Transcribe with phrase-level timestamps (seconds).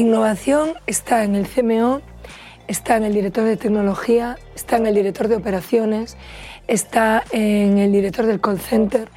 [0.00, 2.00] Innovación está en el CMO,
[2.68, 6.16] está en el director de tecnología, está en el director de operaciones,
[6.68, 9.10] está en el director del call center.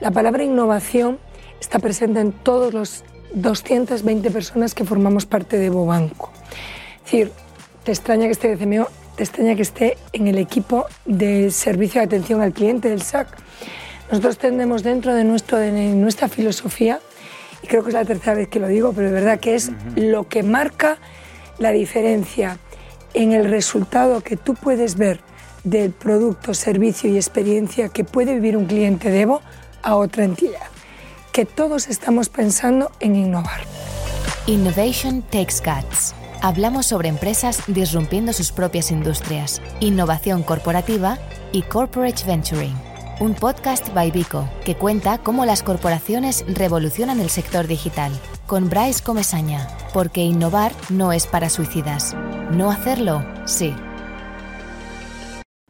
[0.00, 1.18] La palabra innovación
[1.60, 6.32] está presente en todos los 220 personas que formamos parte de Bobanco.
[7.04, 7.32] Es decir,
[7.84, 12.00] te extraña que esté de CMO, te extraña que esté en el equipo de servicio
[12.00, 13.28] de atención al cliente del SAC.
[14.10, 16.98] Nosotros tendemos dentro de, nuestro, de nuestra filosofía,
[17.62, 19.70] y creo que es la tercera vez que lo digo, pero de verdad que es
[19.96, 20.98] lo que marca
[21.58, 22.58] la diferencia
[23.14, 25.20] en el resultado que tú puedes ver
[25.64, 29.42] del producto, servicio y experiencia que puede vivir un cliente de Evo
[29.82, 30.68] a otra entidad.
[31.32, 33.60] Que todos estamos pensando en innovar.
[34.46, 36.14] Innovation Takes Guts.
[36.42, 41.18] Hablamos sobre empresas disrumpiendo sus propias industrias, innovación corporativa
[41.52, 42.89] y corporate venturing.
[43.20, 48.10] Un podcast by Vico que cuenta cómo las corporaciones revolucionan el sector digital.
[48.46, 52.16] Con Bryce Comesaña, porque innovar no es para suicidas.
[52.50, 53.74] No hacerlo, sí.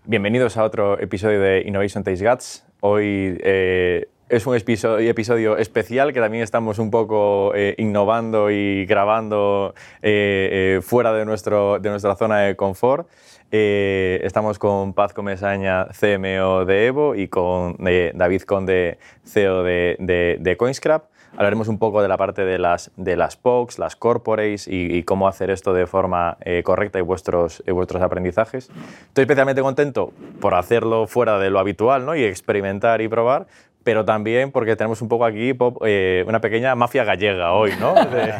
[0.05, 2.65] Bienvenidos a otro episodio de Innovation Taste Guts.
[2.83, 9.75] Hoy eh, es un episodio, especial que también estamos un poco eh, innovando y grabando
[10.03, 13.09] eh, fuera de, nuestro, de nuestra zona de confort.
[13.51, 21.07] estamos con Paz Comesaña, CMO de Evo, y con David Conde, CEO de, de, Coinscrap.
[21.37, 25.29] Hablaremos un poco de la parte de las, de las POCs, las corporates y, cómo
[25.29, 28.69] hacer esto de forma eh, correcta y vuestros, vuestros aprendizajes.
[29.09, 32.17] Estoy especialmente contento por hacerlo fuera de lo habitual ¿no?
[32.17, 33.47] y experimentar y probar,
[33.83, 37.95] pero también porque tenemos un poco aquí eh, una pequeña mafia gallega hoy, ¿no?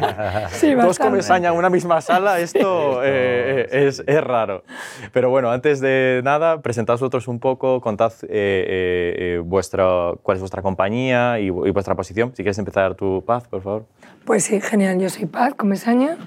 [0.49, 4.63] sí, Todos comen saña en una misma sala, esto, eh, es, es, raro.
[5.11, 10.61] Pero bueno, antes de nada, presentaos vosotros un poco, contad eh, vuestra, cuál es vuestra
[10.61, 12.29] compañía y, vuestra posición.
[12.35, 13.85] Si quieres empezar tu Paz, por favor.
[14.25, 14.99] Pues sí, genial.
[14.99, 16.17] Yo soy Paz Comesaña,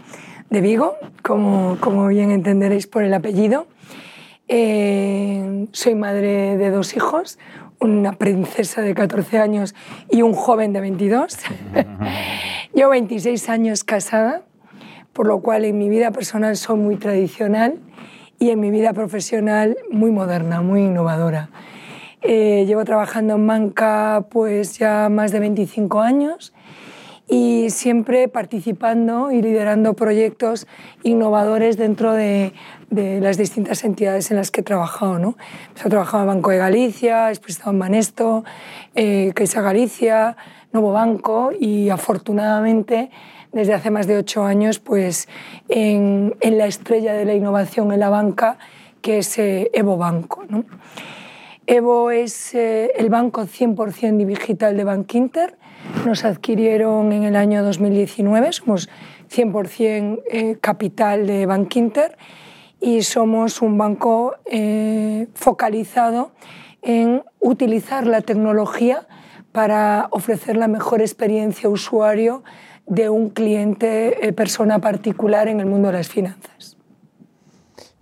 [0.51, 3.67] de Vigo, como, como bien entenderéis por el apellido.
[4.49, 7.39] Soy madre de dos hijos,
[7.81, 9.75] una princesa de 14 años
[10.11, 11.39] y un joven de 22.
[12.75, 14.43] Yo 26 años casada,
[15.13, 17.79] por lo cual en mi vida personal soy muy tradicional
[18.39, 21.51] y en mi vida profesional muy moderna, muy innovadora.
[22.23, 26.55] Eh, llevo trabajando en banca pues ya más de 25 años
[27.29, 30.67] y siempre participando y liderando proyectos
[31.03, 32.53] innovadores dentro de,
[32.95, 35.19] de las distintas entidades en las que he trabajado.
[35.19, 35.37] ¿no?
[35.85, 38.45] he trabajado en Banco de Galicia, he estado en Banesto,
[38.95, 40.37] eh, Caixa Galicia,
[40.73, 43.11] Nuevo Banco y afortunadamente
[43.53, 45.29] desde hace más de ocho años pues,
[45.69, 48.59] en, la estrella de la innovación en la banca
[49.01, 50.45] que es eh, Evo Banco.
[51.67, 55.57] Evo es eh, el banco 100% digital de Bank Inter
[56.07, 58.89] nos adquirieron en el año 2019, somos
[59.31, 62.17] 100% eh, capital de Bank Inter
[62.81, 66.33] y somos un banco eh, focalizado
[66.83, 69.07] en utilizar la tecnología
[69.53, 72.43] para ofrecer la mejor experiencia usuario
[72.87, 76.77] de un cliente, eh, persona particular en el mundo de las finanzas.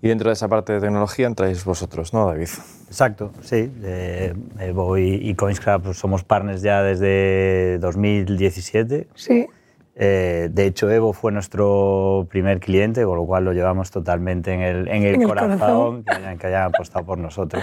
[0.00, 2.49] Y dentro de esa parte de tecnología entráis vosotros, ¿no, David?
[2.88, 3.71] Exacto, sí.
[3.84, 9.06] Eh, Evo y, Coinscrap somos partners ya desde 2017.
[9.15, 9.47] Sí.
[9.94, 14.60] Eh, de hecho, Evo fue nuestro primer cliente, con lo cual lo llevamos totalmente en
[14.60, 17.62] el, en el, corazón, Que, hayan, que, hayan, apostado por nosotros.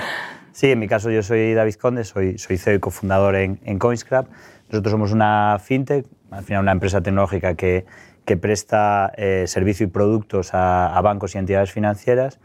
[0.51, 3.79] Sí, en mi caso yo soy David Conde, soy, soy CEO y cofundador en, en
[3.79, 4.27] Coinscrap.
[4.69, 7.85] Nosotros somos una fintech, al final una empresa tecnológica que
[8.29, 12.39] que presta eh, servicio y productos a, bancos y entidades financieras.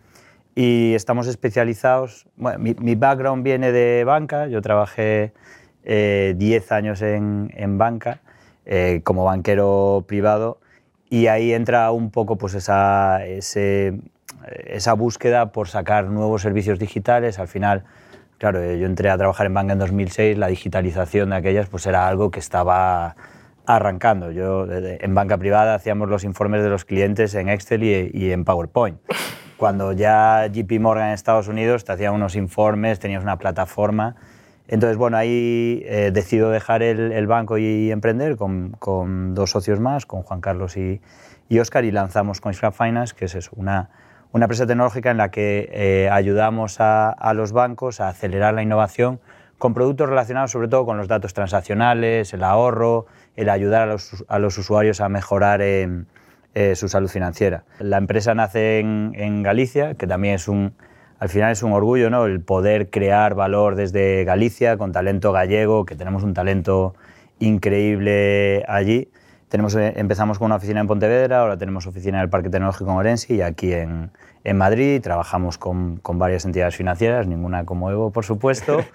[0.55, 5.34] Y estamos especializados, bueno, mi, background viene de banca, yo trabajé
[5.83, 8.23] 10 eh, años en, en banca
[8.67, 10.59] eh, como banquero privado
[11.11, 17.39] y ahí entra un poco pues esa, esa búsqueda por sacar nuevos servicios digitales.
[17.39, 17.85] Al final,
[18.39, 22.09] claro, yo entré a trabajar en banca en 2006, la digitalización de aquellas pues era
[22.09, 23.17] algo que estaba
[23.67, 24.31] arrancando.
[24.31, 28.99] Yo en banca privada hacíamos los informes de los clientes en Excel y, en PowerPoint.
[29.56, 34.17] Cuando ya JP Morgan en Estados Unidos te hacía unos informes, tenías una plataforma.
[34.66, 40.22] Entonces, bueno, ahí eh, decido dejar el, banco y, emprender con, dos socios más, con
[40.22, 41.00] Juan Carlos y,
[41.49, 43.90] y Oscar, y lanzamos CoinScrap Finance, que es una,
[44.34, 49.20] una empresa tecnológica en la que eh, ayudamos a, los bancos a acelerar la innovación
[49.58, 53.06] con productos relacionados sobre todo con los datos transaccionales, el ahorro,
[53.37, 56.05] el ayudar a los, usuarios a mejorar eh,
[56.75, 57.62] su salud financiera.
[57.78, 60.75] La empresa nace en, Galicia, que también es un,
[61.19, 62.26] al final es un orgullo, ¿no?
[62.26, 66.94] El poder crear valor desde Galicia con talento gallego, que tenemos un talento
[67.38, 69.08] increíble allí.
[69.49, 72.96] tenemos, empezamos con una oficina en Pontevedra, ahora tenemos oficina en el Parque Tecnológico en
[72.96, 74.11] Orense y aquí en,
[74.43, 75.00] en Madrid.
[75.02, 78.78] Trabajamos con, con, varias entidades financieras, ninguna como Evo, por supuesto.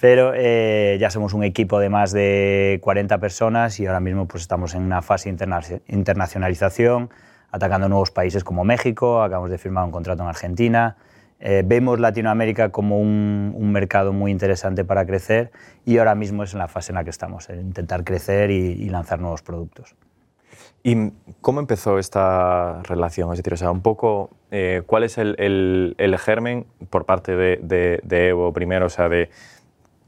[0.00, 4.42] Pero eh, ya somos un equipo de más de 40 personas y ahora mismo pues,
[4.42, 7.10] estamos en una fase de internacionalización,
[7.50, 10.96] atacando nuevos países como México, acabamos de firmar un contrato en Argentina.
[11.40, 15.52] Eh, vemos Latinoamérica como un, mercado muy interesante para crecer
[15.84, 18.88] y ahora mismo es en la fase en la que estamos, en intentar crecer y,
[18.88, 19.94] lanzar nuevos productos.
[20.82, 23.30] ¿Y cómo empezó esta relación?
[23.32, 25.36] Es decir, o sea, un poco, eh, ¿cuál es el,
[25.98, 28.86] el, germen por parte de Evo primero?
[28.86, 29.28] O sea, de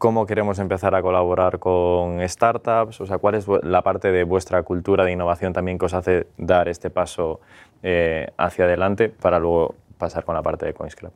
[0.01, 4.63] cómo queremos empezar a colaborar con startups, o sea, cuál es la parte de vuestra
[4.63, 7.41] cultura de innovación también que os hace dar este paso
[7.83, 11.13] eh, hacia adelante para luego pasar con la parte de CoinsClub.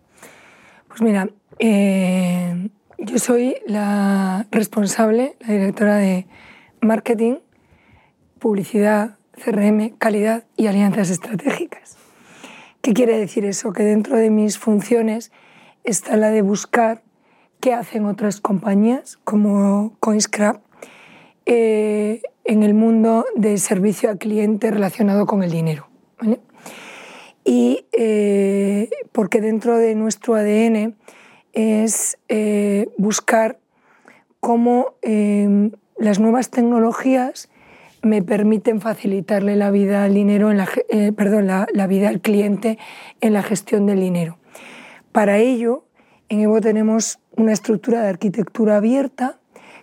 [0.86, 1.28] Pues mira,
[1.58, 6.28] eh, yo soy la responsable, la directora de
[6.80, 7.38] marketing,
[8.38, 11.96] publicidad, CRM, calidad y alianzas estratégicas.
[12.80, 13.72] ¿Qué quiere decir eso?
[13.72, 15.32] Que dentro de mis funciones
[15.82, 17.02] está la de buscar
[17.60, 20.62] qué hacen otras compañías como CoinScrap
[21.46, 25.88] eh, en el mundo del servicio al cliente relacionado con el dinero.
[26.20, 26.40] ¿vale?
[27.44, 30.94] Y eh, porque dentro de nuestro ADN
[31.52, 33.58] es eh, buscar
[34.40, 37.48] cómo eh, las nuevas tecnologías
[38.02, 42.20] me permiten facilitarle la vida al dinero, en la, eh, perdón, la, la vida al
[42.20, 42.78] cliente
[43.20, 44.36] en la gestión del dinero.
[45.12, 45.84] Para ello,
[46.28, 49.38] en Evo tenemos una estructura de arquitectura abierta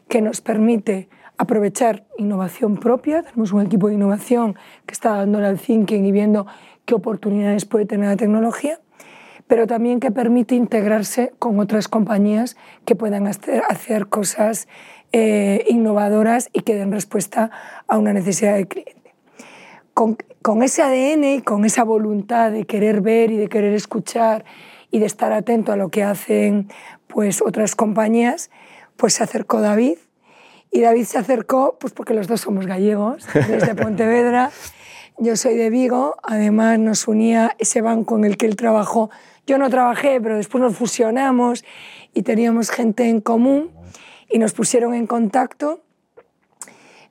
[0.08, 3.24] que nos permite aprovechar innovación propia.
[3.24, 4.56] Tenemos un equipo de innovación
[4.86, 6.46] que está dándole al thinking y viendo
[6.92, 8.78] qué oportunidades puede tener la tecnología,
[9.48, 14.68] pero también que permite integrarse con otras compañías que puedan hacer, hacer cosas
[15.14, 17.50] eh, innovadoras y que den respuesta
[17.88, 19.14] a una necesidad del cliente.
[19.94, 24.44] Con, con ese ADN y con esa voluntad de querer ver y de querer escuchar
[24.90, 26.68] y de estar atento a lo que hacen
[27.08, 28.52] pues, otras compañías,
[28.98, 29.98] pues se acercó David.
[30.72, 34.52] Y David se acercó pues, porque los dos somos gallegos, desde Pontevedra.
[35.24, 39.12] Yo soy de Vigo, además nos unía ese banco en el que él trabajó.
[39.46, 41.64] Yo no trabajé, pero después nos fusionamos
[42.16, 43.70] y teníamos gente en común
[44.32, 45.84] y nos pusieron en contacto.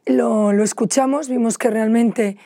[0.07, 2.37] Lo, escuchamos, vimos que realmente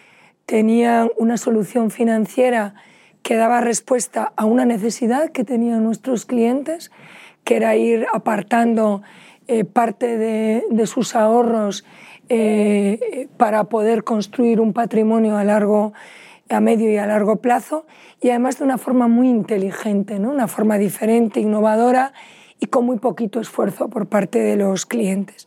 [0.45, 2.75] tenían una solución financiera
[3.23, 6.91] que daba respuesta a una necesidad que tenían nuestros clientes,
[7.43, 9.01] que era ir apartando
[9.47, 11.87] eh, parte de, sus ahorros
[12.29, 15.93] eh, para poder construir un patrimonio a, largo,
[16.49, 17.87] a medio y a largo plazo,
[18.21, 20.31] y además de una forma muy inteligente, ¿no?
[20.31, 22.12] una forma diferente, innovadora
[22.59, 25.47] y con muy poquito esfuerzo por parte de los clientes.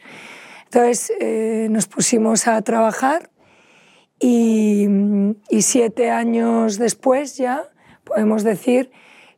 [0.65, 3.29] Entonces eh, nos pusimos a trabajar
[4.19, 4.87] y,
[5.49, 7.63] y siete años después ya
[8.03, 8.91] podemos decir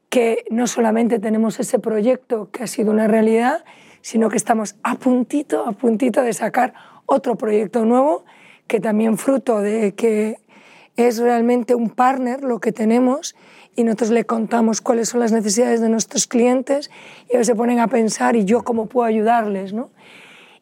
[0.09, 3.63] que no solamente tenemos ese proyecto que ha sido una realidad,
[4.01, 6.73] sino que estamos a puntito, a puntito de sacar
[7.09, 8.23] otro proyecto nuevo,
[8.67, 10.37] que también fruto de que
[10.95, 13.35] es realmente un partner lo que tenemos
[13.75, 16.91] y nosotros le contamos cuáles son las necesidades de nuestros clientes
[17.29, 19.89] y ellos se ponen a pensar y yo cómo puedo ayudarles, ¿no?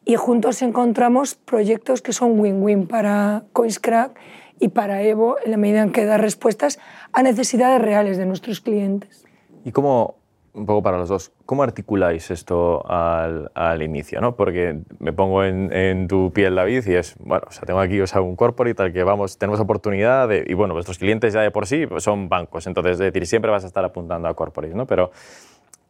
[0.04, 4.18] Y juntos encontramos proyectos que son win-win para CoinsCrack
[4.58, 6.78] y para Evo en la medida en que da respuestas
[7.12, 9.26] a necesidades reales de nuestros clientes.
[9.64, 10.17] ¿Y cómo,
[10.58, 14.20] un poco para los dos, cómo articuláis esto al, al inicio?
[14.20, 14.36] ¿no?
[14.36, 18.06] Porque me pongo en, tu piel, David, y es, bueno, o sea, tengo aquí o
[18.06, 21.66] sea, un corporate al que vamos, tenemos oportunidad y bueno, vuestros clientes ya de por
[21.66, 24.86] sí pues, son bancos, entonces, es decir, siempre vas a estar apuntando a corporate, ¿no?
[24.86, 25.10] Pero,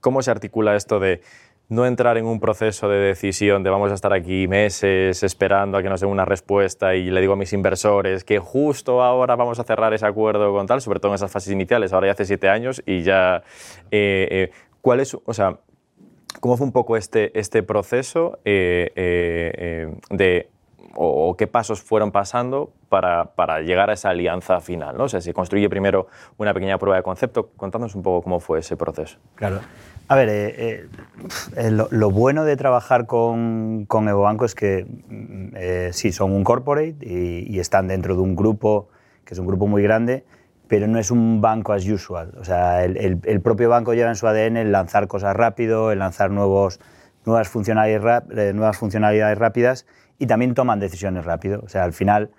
[0.01, 1.21] ¿cómo se articula esto de
[1.69, 5.83] no entrar en un proceso de decisión de vamos a estar aquí meses esperando a
[5.83, 9.59] que nos den una respuesta y le digo a mis inversores que justo ahora vamos
[9.59, 12.25] a cerrar ese acuerdo con tal, sobre todo en esas fases iniciales, ahora ya hace
[12.25, 13.43] siete años y ya...
[13.91, 15.59] Eh, eh, ¿Cuál es, o sea,
[16.41, 20.49] cómo fue un poco este, este proceso eh, de
[20.95, 24.97] o, o, qué pasos fueron pasando para, para, llegar a esa alianza final?
[24.97, 25.05] ¿no?
[25.05, 26.07] O sea, se construye primero
[26.39, 27.51] una pequeña prueba de concepto.
[27.57, 29.19] Contándonos un poco cómo fue ese proceso.
[29.35, 29.61] Claro.
[30.11, 30.89] A ver, eh,
[31.57, 34.87] eh, lo, lo, bueno de trabajar con, con EvoBanco es que
[35.55, 38.89] eh, sí, son un corporate y, están dentro de un grupo,
[39.27, 40.25] que es un grupo muy grande,
[40.67, 42.33] pero no es un banco as usual.
[42.41, 46.31] O sea, el, propio banco lleva en su ADN el lanzar cosas rápido, el lanzar
[46.31, 46.81] nuevos,
[47.27, 49.85] nuevas, funcionalidades, nuevas funcionalidades rápidas
[50.19, 51.61] y también toman decisiones rápido.
[51.65, 52.31] O sea, al final...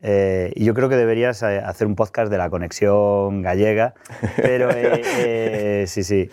[0.00, 3.94] Eh, y yo creo que deberías hacer un podcast de la conexión gallega,
[4.36, 6.30] pero eh, eh, sí, sí.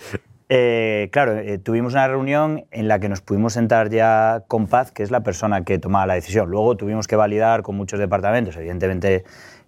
[0.48, 4.92] Eh, claro, eh, tuvimos una reunión en la que nos pudimos sentar ya con Paz,
[4.92, 6.50] que es la persona que tomaba la decisión.
[6.52, 8.56] Luego tuvimos que validar con muchos departamentos.
[8.56, 9.24] Evidentemente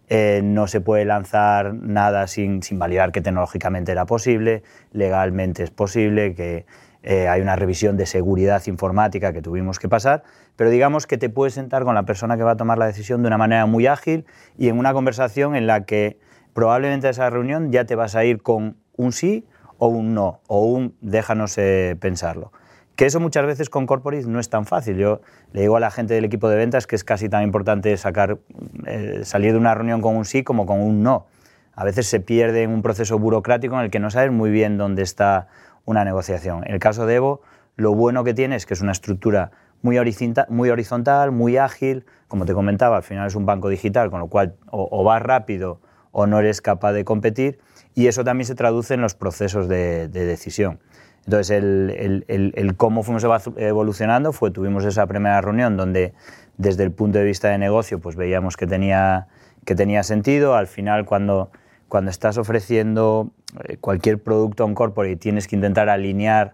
[0.07, 6.35] eh, no se puede lanzar nada sin, validar que tecnológicamente era posible, legalmente es posible,
[6.35, 6.65] que
[7.07, 10.23] hay una revisión de seguridad informática que tuvimos que pasar,
[10.57, 13.21] pero digamos que te puedes sentar con la persona que va a tomar la decisión
[13.21, 14.25] de una manera muy ágil
[14.57, 16.19] y en una conversación en la que
[16.51, 19.45] probablemente esa reunión ya te vas a ir con un sí
[19.77, 22.51] o un no, o un déjanos eh, pensarlo.
[22.95, 24.97] Que eso muchas veces con corporate no es tan fácil.
[24.97, 25.21] Yo
[25.53, 28.39] le digo a la gente del equipo de ventas que es casi tan importante sacar,
[28.87, 31.27] eh, salir de una reunión con un sí como con un no.
[31.75, 34.79] A veces se pierde en un proceso burocrático en el que no sabes muy bien
[34.79, 35.47] dónde está
[35.85, 36.63] una negociación.
[36.65, 37.41] En el caso de Evo,
[37.75, 39.51] lo bueno que tiene es que es una estructura
[39.83, 42.03] muy, horizontal, muy ágil.
[42.27, 45.21] Como te comentaba, al final es un banco digital, con lo cual o, o vas
[45.21, 45.81] rápido
[46.11, 47.59] o no eres capaz de competir
[47.97, 50.77] y eso también se traduce en los procesos de, decisión.
[51.25, 53.25] Entonces, el, el, el, cómo fuimos
[53.57, 56.13] evolucionando fue, tuvimos esa primera reunión donde
[56.57, 59.29] desde el punto de vista de negocio pues veíamos que tenía,
[59.65, 60.53] que tenía sentido.
[60.53, 61.49] Al final, cuando,
[61.87, 63.31] cuando estás ofreciendo
[63.63, 66.53] eh, cualquier producto a un corporate, tienes que intentar alinear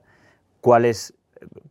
[0.61, 1.13] cuáles,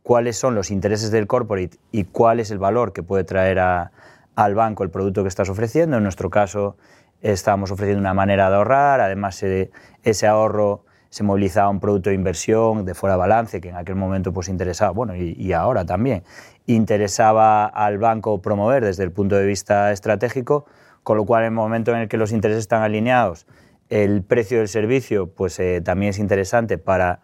[0.03, 3.91] cuáles son los intereses del corporate y cuál es el valor que puede traer a,
[4.37, 5.97] al banco el producto que estás ofreciendo.
[5.97, 6.77] En nuestro caso,
[7.23, 12.87] estábamos ofreciendo una manera de ahorrar, además ese ahorro se movilizaba un producto de inversión
[12.87, 16.25] de fuera de balance, que en aquel momento pues interesaba, bueno, y, ahora también,
[16.67, 20.65] interesaba al banco promover desde el punto de vista estratégico,
[21.03, 23.47] con lo cual en el momento en el que los intereses están alineados,
[23.91, 27.21] el precio del servicio pues eh, también es interesante para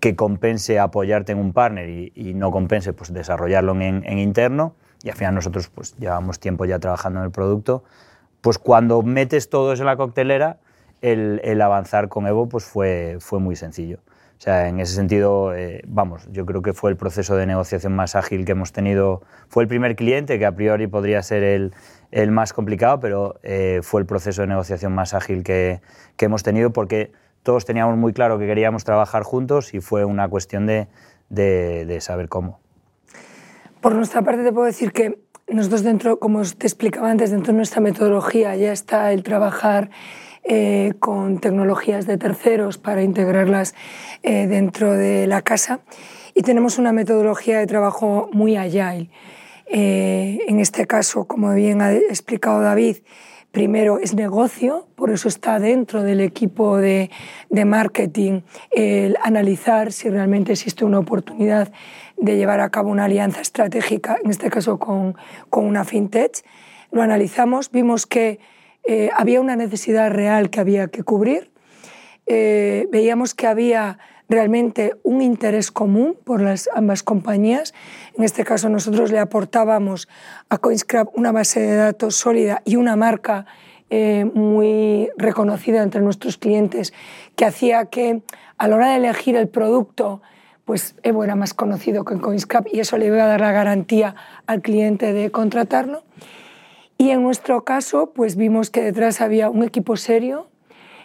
[0.00, 5.10] que compense apoyarte en un partner y, no compense pues desarrollarlo en, en, interno, y
[5.10, 7.84] al final nosotros pues llevamos tiempo ya trabajando en el producto,
[8.44, 10.58] pues cuando metes todo eso en la coctelera,
[11.00, 14.00] el, avanzar con Evo pues fue, fue muy sencillo.
[14.36, 17.96] O sea, en ese sentido, eh, vamos, yo creo que fue el proceso de negociación
[17.96, 19.22] más ágil que hemos tenido.
[19.48, 21.72] Fue el primer cliente, que a priori podría ser el,
[22.10, 25.80] el más complicado, pero eh, fue el proceso de negociación más ágil que,
[26.18, 27.12] que, hemos tenido porque
[27.44, 30.88] todos teníamos muy claro que queríamos trabajar juntos y fue una cuestión de,
[31.30, 32.60] de, de saber cómo.
[33.80, 37.58] Por nuestra parte te puedo decir que nosotros dentro, como te explicaba antes, dentro de
[37.58, 39.90] nuestra metodología ya está el trabajar
[40.42, 43.74] eh, con tecnologías de terceros para integrarlas
[44.22, 45.80] eh, dentro de la casa
[46.34, 49.10] y tenemos una metodología de trabajo muy agile.
[49.66, 52.96] Eh, en este caso, como bien ha explicado David,
[53.52, 57.10] primero es negocio, por eso está dentro del equipo de,
[57.50, 61.72] de marketing el analizar si realmente existe una oportunidad
[62.16, 65.16] de llevar a cabo una alianza estratégica, en este caso con,
[65.50, 66.44] con una fintech.
[66.90, 68.38] Lo analizamos, vimos que
[68.86, 71.50] eh, había una necesidad real que había que cubrir,
[72.26, 77.74] eh, veíamos que había realmente un interés común por las ambas compañías.
[78.16, 80.08] En este caso nosotros le aportábamos
[80.48, 83.46] a CoinScrap una base de datos sólida y una marca
[83.90, 86.92] eh, muy reconocida entre nuestros clientes
[87.36, 88.22] que hacía que
[88.56, 90.22] a la hora de elegir el producto
[90.64, 94.14] pues Evo era más conocido que CoinScrap y eso le iba a dar la garantía
[94.46, 96.02] al cliente de contratarlo.
[96.96, 100.48] Y en nuestro caso, pues vimos que detrás había un equipo serio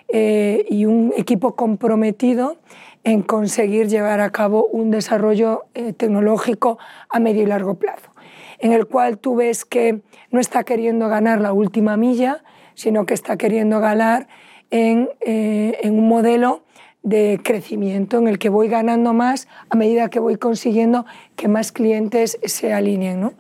[0.08, 2.58] eh, y un equipo comprometido
[3.04, 6.78] en conseguir llevar a cabo un desarrollo eh, tecnológico
[7.10, 8.12] a medio y largo plazo,
[8.60, 10.02] en el cual tú ves que
[10.32, 12.44] no está queriendo ganar la última milla,
[12.76, 14.28] sino que está queriendo ganar
[14.70, 16.64] en, eh, en un modelo
[17.04, 21.72] de crecimiento en el que voy ganando más a medida que voy consiguiendo que más
[21.72, 23.22] clientes se alineen.
[23.22, 23.34] ¿no?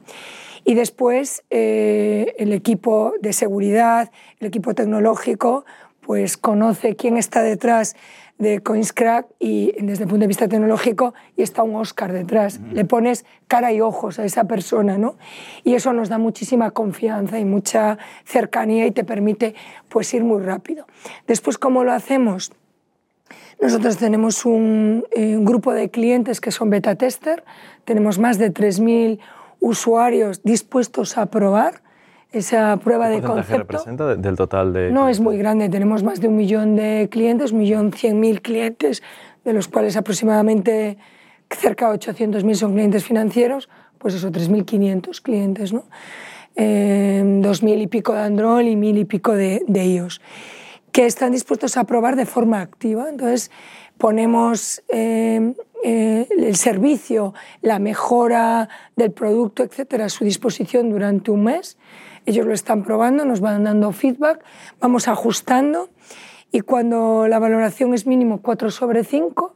[0.64, 5.66] Y después eh, el equipo de seguridad, el equipo tecnológico,
[6.02, 7.96] pues conoce quién está detrás
[8.40, 12.62] de CoinsCrack y desde el punto de vista tecnológico y está un Oscar detrás.
[12.72, 15.18] Le pones cara y ojos a esa persona, ¿no?
[15.66, 19.56] Y eso nos da muchísima confianza y mucha cercanía y te permite
[19.90, 20.88] pues ir muy rápido.
[21.28, 22.54] Después, ¿cómo lo hacemos?
[23.62, 27.44] Nosotros tenemos un, eh, un, grupo de clientes que son beta tester,
[27.84, 29.20] tenemos más de 3.000
[29.60, 31.82] usuarios dispuestos a probar
[32.32, 33.58] esa prueba de concepto.
[33.58, 34.92] representa del total de...?
[34.92, 38.42] No es muy grande, tenemos más de un millón de clientes, un millón cien mil
[38.42, 39.04] clientes,
[39.44, 40.98] de los cuales aproximadamente
[41.50, 45.84] cerca de 800.000 son clientes financieros, pues eso, 3.500 clientes, ¿no?
[46.56, 50.22] Eh, 2.000 y pico de Android y 1.000 y pico de, de iOS
[50.92, 53.10] que están dispuestos a probar de forma activa.
[53.10, 53.52] Entonces,
[53.98, 55.54] ponemos eh,
[55.84, 61.78] eh, el servicio, la mejora del producto, etcétera, a su disposición durante un mes.
[62.26, 64.44] Ellos lo están probando, nos van dando feedback,
[64.80, 65.90] vamos ajustando
[66.52, 69.56] y cuando la valoración es mínimo 4 sobre 5,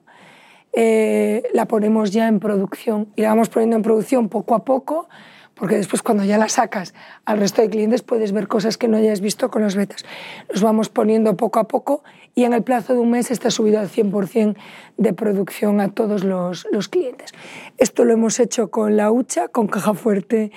[0.74, 5.08] eh, la ponemos ya en producción y la vamos poniendo en producción poco a poco
[5.56, 6.94] porque después cuando ya la sacas
[7.26, 10.04] al resto de clientes puedes ver cosas que no hayas visto con los betas.
[10.50, 12.04] Los vamos poniendo poco a poco
[12.36, 14.56] y en el plazo de un mes está subido al 100%
[14.98, 17.34] de producción a todos los, los clientes.
[17.78, 20.52] Esto lo hemos hecho con la hucha, con caja fuerte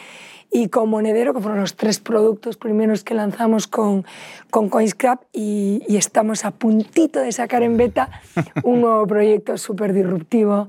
[0.50, 4.04] y con Monedero, que fueron los tres productos primeros que lanzamos con,
[4.50, 8.08] con CoinScrap y, y estamos a puntito de sacar en beta
[8.62, 10.68] un nuevo proyecto súper disruptivo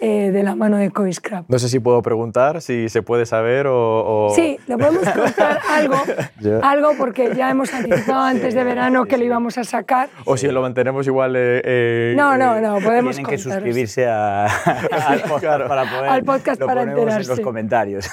[0.00, 1.44] eh, de la mano de CoinScrap.
[1.48, 4.26] No sé si puedo preguntar, si se puede saber o...
[4.28, 4.34] o...
[4.34, 5.96] Sí, le podemos contar algo,
[6.62, 10.08] algo porque ya hemos anticipado antes de verano que lo íbamos a sacar.
[10.24, 11.36] O si lo mantenemos igual...
[11.36, 14.46] Eh, eh, no, no, no, podemos Tienen que suscribirse a,
[15.06, 16.10] al podcast para poder...
[16.10, 17.30] Al podcast lo para ponemos enterarse.
[17.30, 18.10] en los comentarios.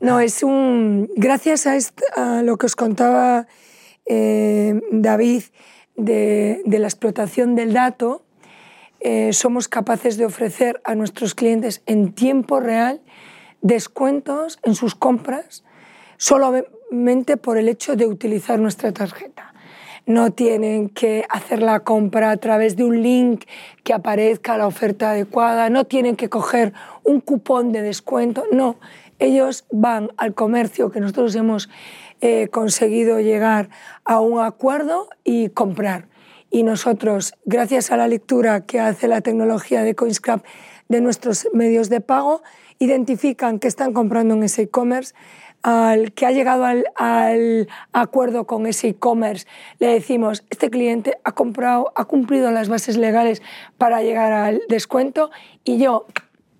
[0.00, 1.08] No, es un...
[1.16, 1.66] Gracias
[2.16, 3.46] a, lo que os contaba
[4.04, 5.42] eh, David
[5.96, 8.22] de, de, la explotación del dato,
[9.00, 13.00] eh, somos capaces de ofrecer a nuestros clientes en tiempo real
[13.62, 15.64] descuentos en sus compras
[16.16, 19.54] solamente por el hecho de utilizar nuestra tarjeta.
[20.06, 23.44] No tienen que hacer la compra a través de un link
[23.82, 28.76] que aparezca la oferta adecuada, no tienen que coger un cupón de descuento, no.
[29.18, 31.68] Ellos van al comercio que nosotros hemos
[32.20, 33.68] eh, conseguido llegar
[34.04, 36.08] a un acuerdo y comprar.
[36.50, 40.44] Y nosotros, gracias a la lectura que hace la tecnología de CoinScrap
[40.88, 42.42] de nuestros medios de pago,
[42.78, 45.14] identifican que están comprando en ese e-commerce,
[45.62, 49.46] al que ha llegado al, al acuerdo con ese e-commerce,
[49.80, 53.42] le decimos, este cliente ha comprado, ha cumplido las bases legales
[53.76, 55.30] para llegar al descuento
[55.64, 56.06] y yo,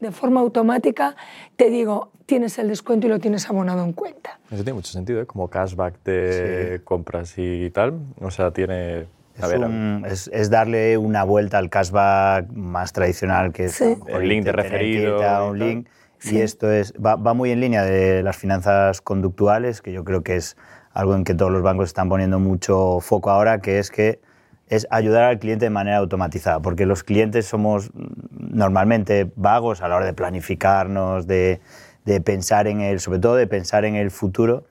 [0.00, 1.16] de forma automática,
[1.56, 4.38] te digo, tienes el descuento y lo tienes abonado en cuenta.
[4.50, 5.26] Eso tiene mucho sentido, ¿eh?
[5.26, 6.84] como cashback de sí.
[6.84, 7.98] compras y tal.
[8.20, 9.06] O sea, tiene...
[9.36, 13.96] Es, ver, un, es, es, darle una vuelta al cashback más tradicional, que es sí.
[14.08, 15.50] el link de referido.
[15.50, 15.88] Un link.
[16.18, 16.36] Sí.
[16.36, 20.22] Y esto es, va, va, muy en línea de las finanzas conductuales, que yo creo
[20.22, 20.56] que es
[20.92, 24.20] algo en que todos los bancos están poniendo mucho foco ahora, que es que
[24.68, 27.90] es ayudar al cliente de manera automatizada, porque los clientes somos
[28.32, 31.60] normalmente vagos a la hora de planificarnos, de,
[32.04, 34.64] de pensar en el, sobre todo de pensar en el futuro,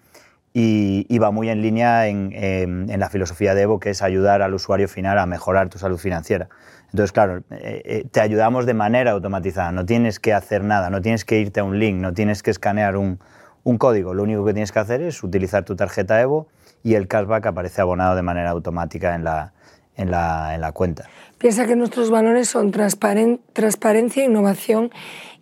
[0.54, 4.02] y, y va muy en línea en, en, en, la filosofía de Evo, que es
[4.02, 6.48] ayudar al usuario final a mejorar tu salud financiera.
[6.86, 11.02] Entonces, claro, eh, eh, te ayudamos de manera automatizada, no tienes que hacer nada, no
[11.02, 13.20] tienes que irte a un link, no tienes que escanear un,
[13.66, 16.48] un código, lo único que tienes que hacer es utilizar tu tarjeta Evo
[16.84, 19.52] y el cashback aparece abonado de manera automática en la,
[19.98, 21.10] en la, en la cuenta.
[21.38, 24.92] Piensa que nuestros valores son transparen transparencia, innovación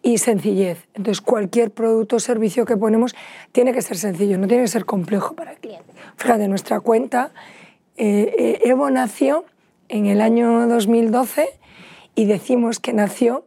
[0.02, 0.88] y sencillez.
[0.96, 3.16] Entonces, cualquier producto o servicio que ponemos
[3.52, 5.92] tiene que ser sencillo, no tiene que ser complejo para el cliente.
[6.18, 7.32] Fíjate, nuestra cuenta,
[7.96, 9.46] eh, Evo nació
[9.88, 11.48] en el año 2012
[12.16, 13.46] y decimos que nació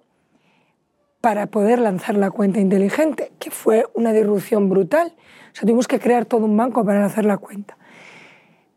[1.21, 5.13] para poder lanzar la cuenta inteligente, que fue una disrupción brutal.
[5.53, 7.77] O sea, tuvimos que crear todo un banco para lanzar la cuenta.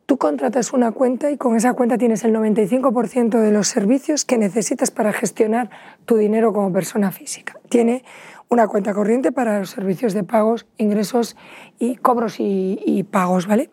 [0.10, 4.40] Tú contratas una cuenta y con esa cuenta tienes el 95% de los servicios que
[4.40, 5.70] necesitas para gestionar
[6.06, 7.60] tu dinero como persona física.
[7.70, 8.04] Tiene
[8.48, 11.38] una cuenta corriente para los servicios de pagos, ingresos
[11.78, 13.70] y cobros y, pagos, ¿vale?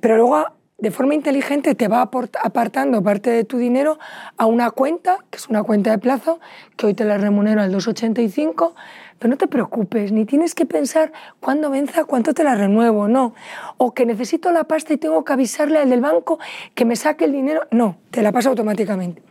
[0.00, 0.46] Pero luego
[0.78, 2.02] de forma inteligente te va
[2.42, 4.00] apartando parte de tu dinero
[4.36, 6.40] a una cuenta, que es una cuenta de plazo,
[6.76, 8.74] que hoy te la remunero al 2,85,
[9.18, 13.34] pero no te preocupes, ni tienes que pensar cuándo venza, cuánto te la renuevo, no.
[13.76, 16.38] O que necesito la pasta y tengo que avisarle al del banco
[16.74, 19.22] que me saque el dinero, no, te la pasa automáticamente.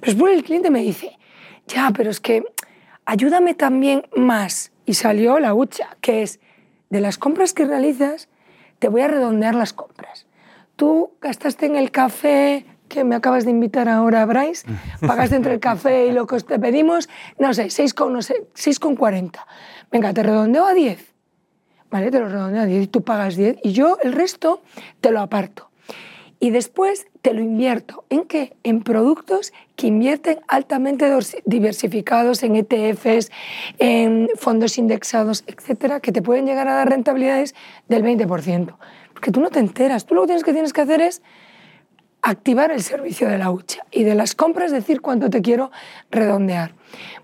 [0.00, 1.18] Pero después el cliente me dice,
[1.66, 2.44] ya, pero es que
[3.04, 4.72] ayúdame también más.
[4.84, 6.40] Y salió la hucha, que es,
[6.90, 8.28] de las compras que realizas,
[8.78, 10.26] te voy a redondear las compras
[10.76, 12.64] tú gastaste en el café
[12.96, 14.66] que me acabas de invitar ahora, Bryce,
[15.06, 18.10] pagaste entre el café y lo que te pedimos, no sé, 6,40.
[18.10, 19.32] No sé, 6,40.
[19.92, 21.12] Venga, te redondeo a 10.
[21.90, 24.62] Vale, te lo redondeo a 10 y tú pagas 10 y yo el resto
[25.00, 25.70] te lo aparto.
[26.40, 28.04] Y después te lo invierto.
[28.08, 28.56] ¿En qué?
[28.62, 31.06] En productos que invierten altamente
[31.44, 33.30] diversificados, en ETFs,
[33.78, 37.54] en fondos indexados, etcétera, que te pueden llegar a dar rentabilidades
[37.88, 38.74] del 20%.
[39.12, 40.06] Porque tú no te enteras.
[40.06, 41.22] Tú lo que tienes que, tienes que hacer es
[42.30, 45.70] activar el servicio de la hucha y de las compras decir cuánto te quiero
[46.10, 46.72] redondear.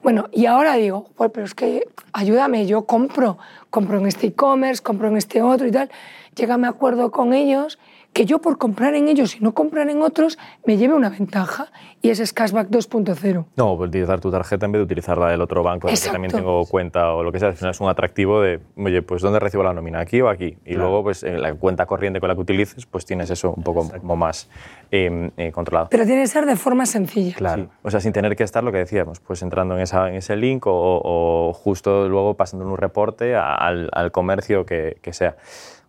[0.02, 3.36] Bueno, y ahora digo, pues, pero es que ayúdame, yo compro,
[3.72, 5.90] compro en este e-commerce, compro en este otro y tal.
[6.36, 7.78] Llega a acuerdo con ellos
[8.12, 11.72] que yo por comprar en ellos y no comprar en otros me lleve una ventaja
[12.02, 13.46] y ese es cashback 2.0.
[13.56, 16.10] No, utilizar tu tarjeta en vez de utilizar la del otro banco, en el que
[16.10, 17.50] también tengo cuenta o lo que sea.
[17.50, 20.00] Es un atractivo de, oye, pues ¿dónde recibo la nómina?
[20.00, 20.58] ¿Aquí o aquí?
[20.64, 23.62] Y luego, pues en la cuenta corriente con la que utilices, pues tienes eso un
[23.62, 24.50] poco como más
[24.90, 25.88] em, eh, controlado.
[25.90, 27.34] Pero tiene que ser de forma sencilla.
[27.36, 27.68] Claro.
[27.82, 30.36] O sea, sin tener que estar lo que decíamos, pues entrando en, esa, en ese
[30.36, 35.36] link o, justo luego pasando en un reporte al, al comercio que, que sea.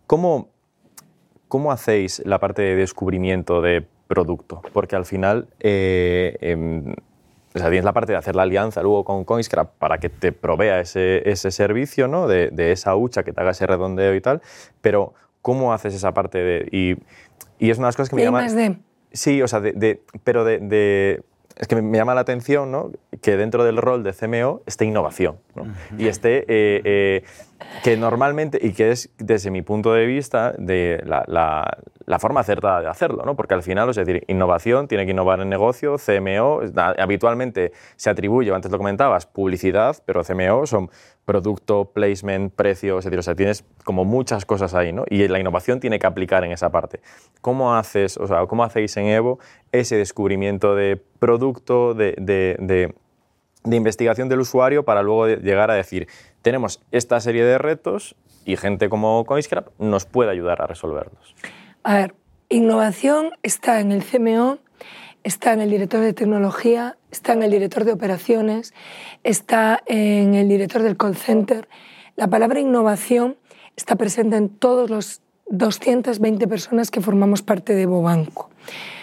[0.06, 0.48] ¿Cómo,
[1.48, 4.62] ¿Cómo hacéis la parte de descubrimiento de producto?
[4.72, 6.94] Porque al final eh, em,
[7.54, 10.32] o sea, tienes la parte de hacer la alianza luego con Coinscrap para que te
[10.32, 12.26] provea ese, ese servicio ¿no?
[12.26, 14.42] de, de, esa hucha que te haga ese redondeo y tal,
[14.80, 16.68] pero ¿cómo haces esa parte de...?
[16.72, 16.96] Y,
[17.64, 18.44] y es una de las cosas que me llama...
[19.12, 21.22] Sí, o sea, de, pero de,
[21.56, 22.90] es que me llama la atención ¿no?
[23.22, 25.66] que dentro del rol de CMO esté innovación ¿no?
[25.96, 27.24] y esté eh, eh,
[27.82, 31.24] que normalmente, y que es desde mi punto de vista, de la,
[32.06, 33.36] la, forma acertada de hacerlo, ¿no?
[33.36, 36.60] porque al final, es decir, innovación tiene que innovar en negocio, CMO,
[36.98, 40.90] habitualmente se atribuye, antes lo comentabas, publicidad, pero CMO son
[41.24, 45.04] producto, placement, precio, es o sea, tienes como muchas cosas ahí, ¿no?
[45.08, 47.00] Y la innovación tiene que aplicar en esa parte.
[47.40, 49.38] ¿Cómo haces, o sea, cómo hacéis en Evo
[49.72, 52.94] ese descubrimiento de producto, de, de, de,
[53.64, 56.08] de investigación del usuario para luego llegar a decir,
[56.42, 61.34] tenemos esta serie de retos y gente como Coinscrap nos puede ayudar a resolverlos.
[61.82, 62.14] A ver,
[62.50, 64.58] innovación está en el CMO,
[65.24, 68.74] está en el director de tecnología, está en el director de operaciones,
[69.24, 71.68] está en el director del call center.
[72.14, 73.36] La palabra innovación
[73.74, 78.50] está presente en todos los 220 personas que formamos parte de Bobanco.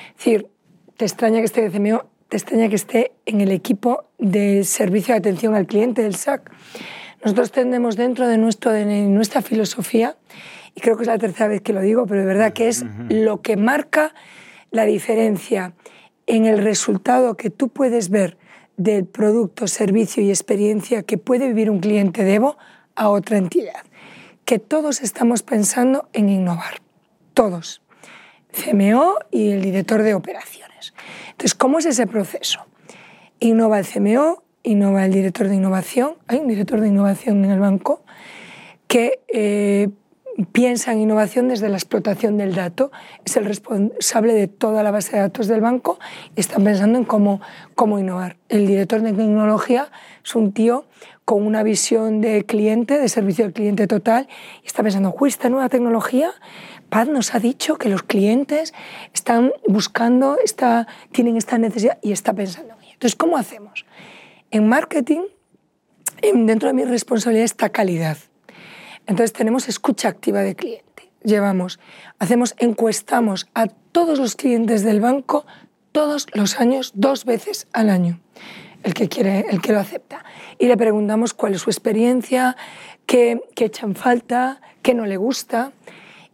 [0.10, 0.48] Es decir,
[0.96, 5.14] te extraña que esté de CMO, te extraña que esté en el equipo de servicio
[5.14, 6.52] de atención al cliente del SAC.
[7.24, 10.16] Nosotros tenemos dentro de, nuestro, de nuestra filosofía,
[10.76, 12.86] y creo que es la tercera vez que lo digo, pero de verdad que es
[13.10, 14.14] lo que marca
[14.72, 15.74] la diferencia
[16.32, 18.38] en el resultado que tú puedes ver
[18.78, 22.58] del producto, servicio y experiencia que puede vivir un cliente de Evo
[22.96, 23.84] a otra entidad.
[24.46, 26.82] Que todos estamos pensando en innovar,
[27.34, 27.82] todos.
[28.54, 30.94] CMO y el director de operaciones.
[31.32, 32.66] Entonces, ¿cómo es ese proceso?
[33.42, 37.60] Innova el CMO, innova el director de innovación, hay un director de innovación en el
[37.60, 38.06] banco
[38.88, 39.90] que eh,
[40.46, 42.92] piensa en innovación desde la explotación del dato,
[43.26, 46.00] es el responsable de toda la base de datos del banco
[46.36, 47.42] y están pensando en cómo,
[47.76, 48.38] cómo innovar.
[48.50, 49.92] El director de tecnología
[50.24, 50.86] es un tío
[51.26, 54.28] con una visión de cliente, de servicio al cliente total,
[54.64, 56.32] está pensando, esta nueva tecnología,
[56.90, 58.74] Paz nos ha dicho que los clientes
[59.14, 62.76] están buscando, está, tienen esta necesidad y está pensando.
[62.92, 63.86] Entonces, ¿cómo hacemos?
[64.52, 65.22] En marketing,
[66.22, 68.18] dentro de mi responsabilidad está calidad.
[69.12, 71.12] Entonces tenemos escucha activa de cliente.
[71.22, 71.82] Llevamos,
[72.18, 75.46] hacemos, encuestamos a todos los clientes del banco
[75.92, 78.22] todos los años, dos veces al año,
[78.84, 80.24] el que quiere, el que lo acepta.
[80.60, 82.56] Y le preguntamos cuál es su experiencia,
[83.06, 85.74] qué, qué echan falta, qué no le gusta.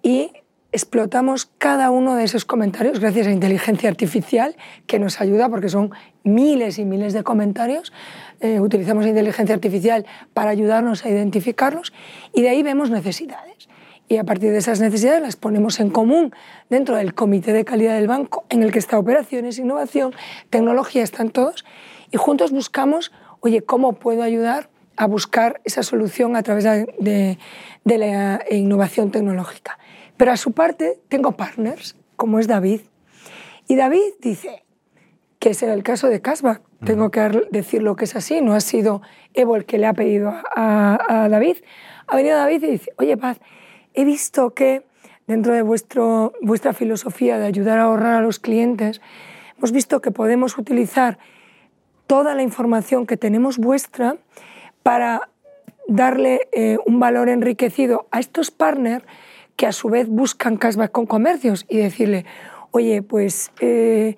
[0.03, 0.33] Y
[0.71, 5.91] explotamos cada uno de esos comentarios gracias a inteligencia artificial que nos ayuda porque son
[6.23, 7.93] miles y miles de comentarios.
[8.41, 11.93] Eh, utilizamos inteligencia artificial para ayudarnos a identificarlos
[12.33, 13.69] y de ahí vemos necesidades.
[14.09, 16.33] Y a partir de esas necesidades las ponemos en común
[16.69, 20.13] dentro del comité de calidad del banco en el que está operaciones, innovación,
[20.49, 21.65] tecnología, están todos.
[22.11, 27.37] Y juntos buscamos, oye, ¿cómo puedo ayudar a buscar esa solución a través de,
[27.83, 29.77] de la innovación tecnológica?
[30.17, 32.81] Pero a su parte tengo partners, como es David.
[33.67, 34.63] Y David dice
[35.39, 36.61] que es el caso de Cashback.
[36.83, 38.41] Tengo que decir lo que es así.
[38.41, 39.01] No ha sido
[39.33, 41.57] Evo el que le ha pedido a, David.
[42.07, 43.39] Ha venido David y dice, oye Paz,
[43.93, 44.85] he visto que
[45.27, 49.01] dentro de vuestro, vuestra filosofía de ayudar a ahorrar a los clientes,
[49.57, 51.19] hemos visto que podemos utilizar
[52.07, 54.17] toda la información que tenemos vuestra
[54.81, 55.29] para
[55.87, 59.03] darle eh, un valor enriquecido a estos partners
[59.57, 62.25] que a su vez buscan cashback con comercios y decirle,
[62.71, 64.15] oye, pues eh,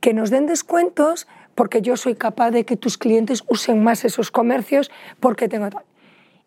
[0.00, 4.30] que nos den descuentos porque yo soy capaz de que tus clientes usen más esos
[4.30, 5.84] comercios porque tengo tal.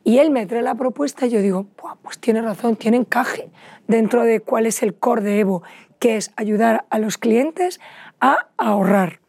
[0.04, 1.68] Y él me trae la propuesta y yo digo,
[2.02, 3.50] pues tiene razón, tiene encaje
[3.88, 5.64] dentro de cuál es el core de Evo,
[6.00, 7.80] que es ayudar a los clientes
[8.20, 9.22] a ahorrar.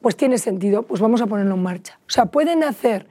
[0.00, 1.98] Pues tiene sentido, pues vamos a ponerlo en marcha.
[2.06, 3.08] O sea, pueden hacer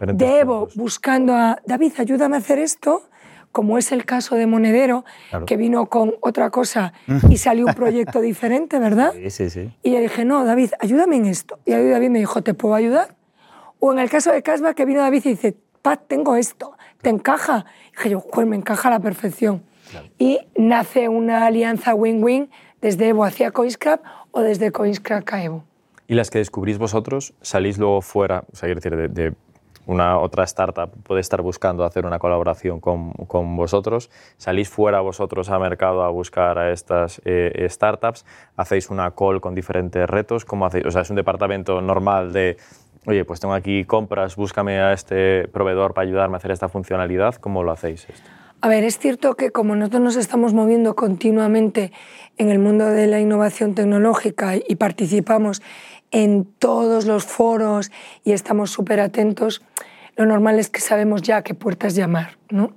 [0.00, 3.08] de Evo buscando a David, ayúdame a hacer esto,
[3.56, 5.06] como es el caso de Monedero,
[5.46, 6.92] que vino con otra cosa
[7.30, 9.14] y salió un proyecto diferente, ¿verdad?
[9.14, 9.72] Sí, sí, sí.
[9.82, 11.58] Y le dije, no, David, ayúdame en esto.
[11.64, 13.16] Y ahí David me dijo, ¿te puedo ayudar?
[13.78, 17.08] O en el caso de Casba, que vino David y dice, Pat, tengo esto, ¿te
[17.08, 17.64] encaja?
[17.92, 19.62] Y dije yo, pues me encaja a la perfección.
[20.18, 22.50] y nace una alianza win-win
[22.82, 25.64] desde Evo hacia CoinScrap o desde CoinScrap a Evo.
[26.08, 29.32] Y las que descubrís vosotros, salís luego fuera, o sea, decir, de,
[29.86, 35.48] una otra startup puede estar buscando hacer una colaboración con, con, vosotros, salís fuera vosotros
[35.48, 40.66] a mercado a buscar a estas eh, startups, hacéis una call con diferentes retos, ¿cómo
[40.66, 40.86] hacéis?
[40.86, 42.56] O sea, es un departamento normal de,
[43.06, 47.36] oye, pues tengo aquí compras, búscame a este proveedor para ayudarme a hacer esta funcionalidad,
[47.36, 48.28] ¿cómo lo hacéis esto?
[48.62, 51.92] A ver, es cierto que como nosotros nos estamos moviendo continuamente
[52.38, 55.62] en el mundo de la innovación tecnológica y participamos
[56.16, 57.92] en todos los foros
[58.24, 59.60] y estamos súper atentos,
[60.16, 62.38] lo normal es que sabemos ya qué puertas llamar.
[62.48, 62.72] ¿no?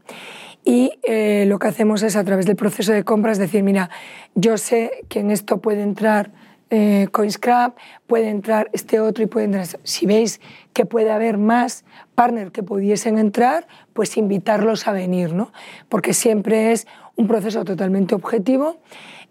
[0.65, 3.89] Y eh, lo que hacemos es a través del proceso de compras decir, mira,
[4.35, 6.33] yo sé que en esto puede entrar
[6.69, 9.65] eh, CoinScrap, puede entrar este otro y puede entrar...
[9.83, 10.41] Si veis
[10.73, 15.53] que puede haber más partners que pudiesen entrar, pues invitarlos a venir, ¿no?
[15.87, 18.81] Porque siempre es un proceso totalmente objetivo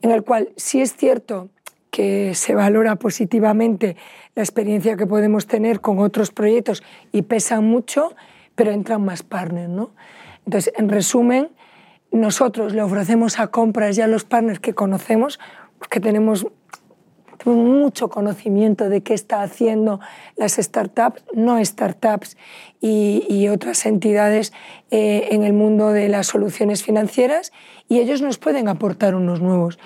[0.01, 1.51] en el cual sí es cierto
[1.99, 3.97] que se valora positivamente
[4.37, 8.15] la experiencia que podemos tener con otros proyectos y pesan mucho,
[8.55, 9.91] pero entran más partners, ¿no?
[10.47, 11.49] Entonces, en resumen,
[12.13, 15.41] nosotros le ofrecemos a compras ya los partners que conocemos,
[15.81, 16.47] porque tenemos
[17.45, 19.99] mucho conocimiento de qué está haciendo
[20.37, 22.37] las startups, no startups
[22.81, 24.53] y, otras entidades
[24.93, 27.51] eh, en el mundo de las soluciones financieras
[27.89, 29.81] y ellos nos pueden aportar unos nuevos.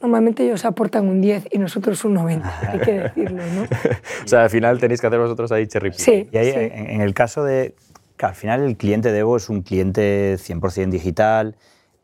[0.00, 3.62] Normalmente ellos aportan un 10 y nosotros un 90, hay que decirlo, ¿no?
[4.24, 6.28] o sea, al final tenéis que hacer vosotros ahí cherry Sí.
[6.30, 7.74] Y ahí, En, el caso de...
[8.16, 11.56] Que al final el cliente de Evo es un cliente 100% digital,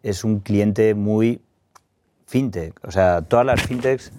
[0.03, 1.41] es un cliente muy
[2.27, 2.79] fintech.
[2.83, 4.13] O sea, todas las fintechs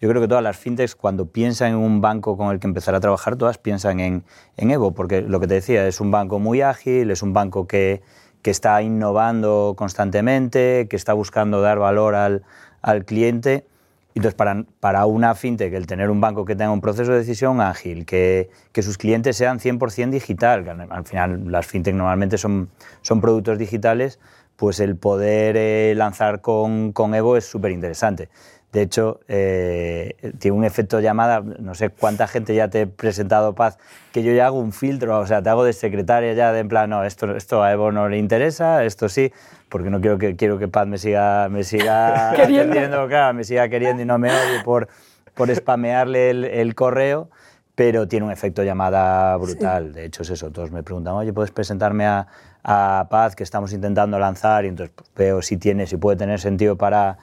[0.00, 2.94] yo creo que todas las fintechs, cuando piensan en un banco con el que empezar
[2.94, 4.24] a trabajar, todas piensan en,
[4.56, 7.66] en Evo, porque lo que te decía, es un banco muy ágil, es un banco
[7.66, 8.02] que,
[8.42, 12.42] que está innovando constantemente, que está buscando dar valor al,
[12.86, 13.66] al cliente.
[14.14, 17.60] Entonces, para, para, una fintech, el tener un banco que tenga un proceso de decisión
[17.60, 22.70] ágil, que, que sus clientes sean 100% digital, al final las fintech normalmente son,
[23.02, 24.18] son productos digitales,
[24.54, 28.30] pues el poder eh, lanzar con, con Evo es súper interesante.
[28.72, 33.54] De hecho, eh, tiene un efecto llamada, no sé cuánta gente ya te he presentado
[33.54, 33.78] Paz,
[34.12, 36.68] que yo ya hago un filtro, o sea, te hago de secretaria ya de en
[36.68, 39.32] plan, no, esto, esto a Evo no le interesa, esto sí,
[39.68, 43.06] porque no quiero que, quiero que Paz me siga, me siga queriendo.
[43.08, 44.88] claro, me siga queriendo y no me odie por,
[45.34, 47.30] por spamearle el, correo,
[47.76, 49.92] pero tiene un efecto llamada brutal.
[49.92, 52.26] De hecho, es eso, todos me preguntan, oye, ¿puedes presentarme a,
[52.62, 54.64] a Paz que estamos intentando lanzar?
[54.64, 57.16] Y entonces pues, veo si tiene, si puede tener sentido para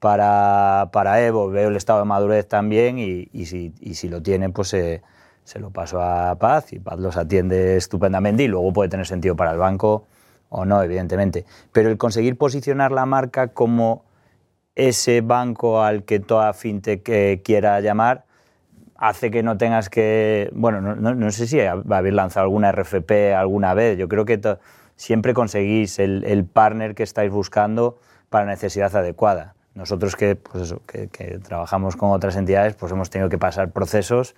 [0.00, 5.02] para, Evo, veo el estado de madurez también y, si, lo tiene, pues se,
[5.56, 9.52] lo paso a Paz y Paz los atiende estupendamente y luego puede tener sentido para
[9.52, 10.06] el banco
[10.48, 11.44] o no, evidentemente.
[11.72, 14.04] Pero el conseguir posicionar la marca como
[14.74, 18.24] ese banco al que toda fintech eh, quiera llamar
[18.96, 23.34] hace que no tengas que, bueno, no, no, no sé si habéis lanzado alguna RFP
[23.34, 24.38] alguna vez, yo creo que
[24.96, 29.54] siempre conseguís el, partner que estáis buscando para necesidad adecuada.
[29.74, 34.34] Nosotros que, pues que, trabajamos con otras entidades, pues hemos tenido que pasar procesos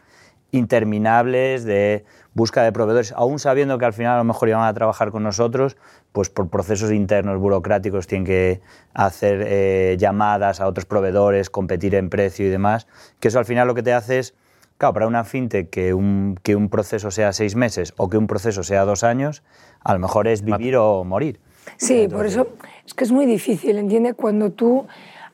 [0.51, 4.75] interminables de busca de proveedores, aún sabiendo que al final a lo mejor iban a
[4.75, 5.79] trabajar con nosotros,
[6.13, 8.61] pues por procesos internos burocráticos tienen que
[8.93, 12.87] hacer eh, llamadas a otros proveedores, competir en precio y demás,
[13.19, 14.35] que eso al final lo que te hace es,
[14.77, 18.27] claro, para una fintech que un, que un proceso sea seis meses o que un
[18.27, 19.43] proceso sea dos años,
[19.81, 21.41] a lo mejor es vivir o morir.
[21.77, 22.49] Sí, por eso
[22.85, 24.15] es que es muy difícil, ¿entiendes?
[24.15, 24.87] Cuando tú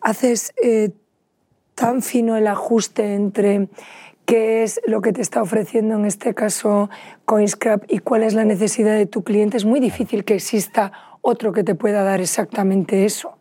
[0.09, 0.91] haces eh,
[1.75, 3.69] tan fino el ajuste entre
[4.25, 6.91] qué es lo que te está ofreciendo en este caso
[7.25, 11.53] CoinScrap y cuál es la necesidad de tu cliente, es muy difícil que exista otro
[11.53, 13.39] que te pueda dar exactamente eso.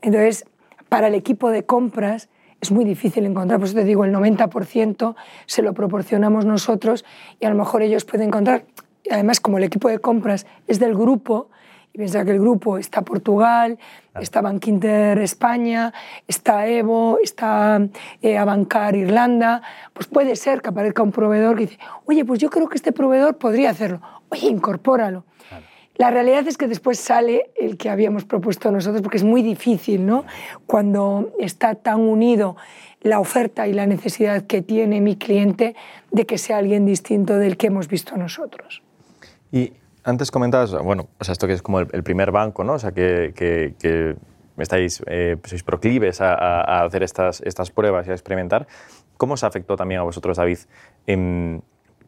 [0.00, 0.44] Entonces,
[0.88, 2.28] para el equipo de compras
[2.60, 7.04] es muy difícil encontrar, por eso te digo, el 90% se lo proporcionamos nosotros
[7.40, 8.64] y a lo mejor ellos pueden encontrar,
[9.10, 11.48] además como el equipo de compras es del grupo,
[11.92, 13.78] y piensa que el grupo está Portugal,
[14.18, 15.92] está Bankinter España,
[16.26, 17.86] está Evo, está
[18.22, 22.48] eh, Abancar Irlanda, pues puede ser que aparezca un proveedor que dice, oye, pues yo
[22.48, 24.00] creo que este proveedor podría hacerlo,
[24.30, 25.24] oye, incorpóralo.
[25.96, 30.06] La realidad es que después sale el que habíamos propuesto nosotros, porque es muy difícil,
[30.06, 30.24] ¿no?
[30.66, 32.56] Cuando está tan unido
[33.02, 35.76] la oferta y la necesidad que tiene mi cliente
[36.10, 38.82] de que sea alguien distinto del que hemos visto nosotros.
[39.52, 39.74] Y
[40.04, 42.74] antes comentabas, bueno, o sea, esto que es como el, primer banco, ¿no?
[42.74, 44.16] O sea, que, que,
[44.58, 48.66] estáis, eh, sois proclives a, hacer estas, estas pruebas y a experimentar.
[49.16, 50.58] ¿Cómo os afectó también a vosotros, David?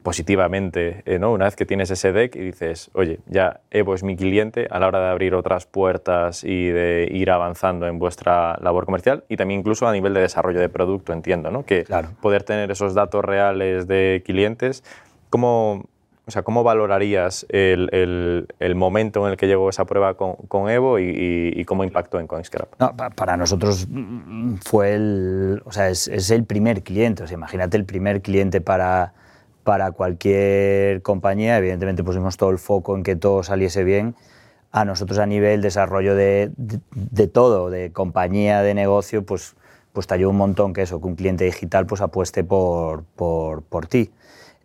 [0.04, 1.32] positivamente, eh, ¿no?
[1.32, 4.78] Una vez que tienes ese deck y dices, oye, ya Evo es mi cliente a
[4.78, 9.38] la hora de abrir otras puertas y de ir avanzando en vuestra labor comercial y
[9.38, 11.64] también incluso a nivel de desarrollo de producto, entiendo, ¿no?
[11.64, 11.86] Que
[12.20, 14.84] poder tener esos datos reales de clientes,
[15.30, 15.86] ¿cómo,
[16.26, 17.88] o sea, ¿cómo valorarías el,
[18.58, 22.26] el, momento en el que llegó esa prueba con, con Evo y, cómo impactó en
[22.26, 22.80] CoinScrap?
[22.80, 27.22] No, para nosotros mm, fue el, o sea, es, es el primer cliente.
[27.22, 29.12] O sea, imagínate el primer cliente para
[29.64, 31.58] para cualquier compañía.
[31.58, 34.14] Evidentemente pusimos todo el foco en que todo saliese bien.
[34.70, 39.56] A nosotros a nivel desarrollo de, de, todo, de compañía, de negocio, pues,
[39.92, 43.62] pues te ayuda un montón que eso, que un cliente digital pues apueste por, por,
[43.62, 44.10] por ti.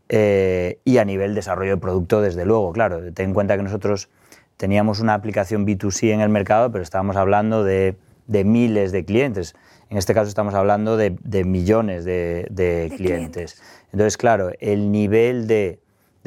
[0.09, 3.13] Eh, y a nivel desarrollo de producto, desde luego, claro.
[3.13, 4.09] Ten en cuenta que nosotros
[4.57, 7.95] teníamos una aplicación B2C en el mercado, pero estábamos hablando de,
[8.27, 9.55] de miles de clientes.
[9.89, 13.61] En este caso estamos hablando de, de millones de, de clientes.
[13.91, 15.79] Entonces, claro, el nivel de,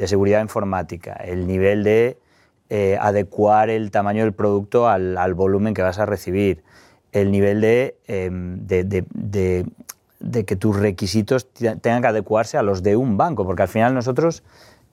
[0.05, 2.17] seguridad informática, el nivel de
[2.69, 6.61] eh, adecuar el tamaño del producto al, volumen que vas a recibir,
[7.13, 7.63] el nivel
[8.07, 8.65] em,
[10.23, 13.93] de, que tus requisitos tengan que adecuarse a los de un banco, porque al final
[13.93, 14.43] nosotros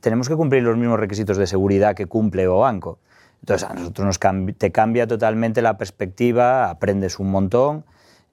[0.00, 2.98] tenemos que cumplir los mismos requisitos de seguridad que cumple o banco.
[3.40, 7.84] Entonces a nosotros nos te cambia totalmente la perspectiva, aprendes un montón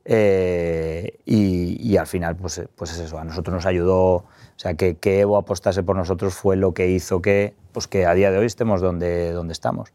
[0.04, 4.96] eh, y, al final, pues, pues es eso, a nosotros nos ayudó, o sea, que,
[4.96, 8.38] que, Evo apostase por nosotros fue lo que hizo que, pues que a día de
[8.38, 9.92] hoy estemos donde, donde estamos.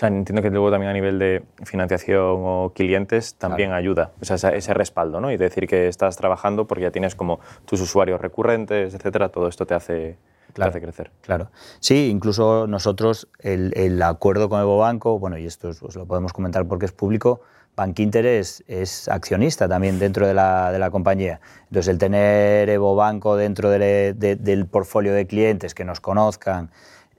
[0.00, 4.24] O sea, entiendo que luego también a nivel de financiación o clientes también ayuda, o
[4.24, 5.30] sea, ese, respaldo, ¿no?
[5.30, 9.66] Y decir que estás trabajando porque ya tienes como tus usuarios recurrentes, etcétera, todo esto
[9.66, 10.16] te hace,
[10.54, 11.10] claro, hace crecer.
[11.20, 11.50] Claro.
[11.80, 16.32] Sí, incluso nosotros, el, el acuerdo con Evo Banco, bueno, y esto os lo podemos
[16.32, 17.42] comentar porque es público,
[17.76, 21.42] Bankinter es, es accionista también dentro de la, de la, compañía.
[21.64, 26.70] Entonces, el tener Evo Banco dentro del portfolio de clientes que nos conozcan,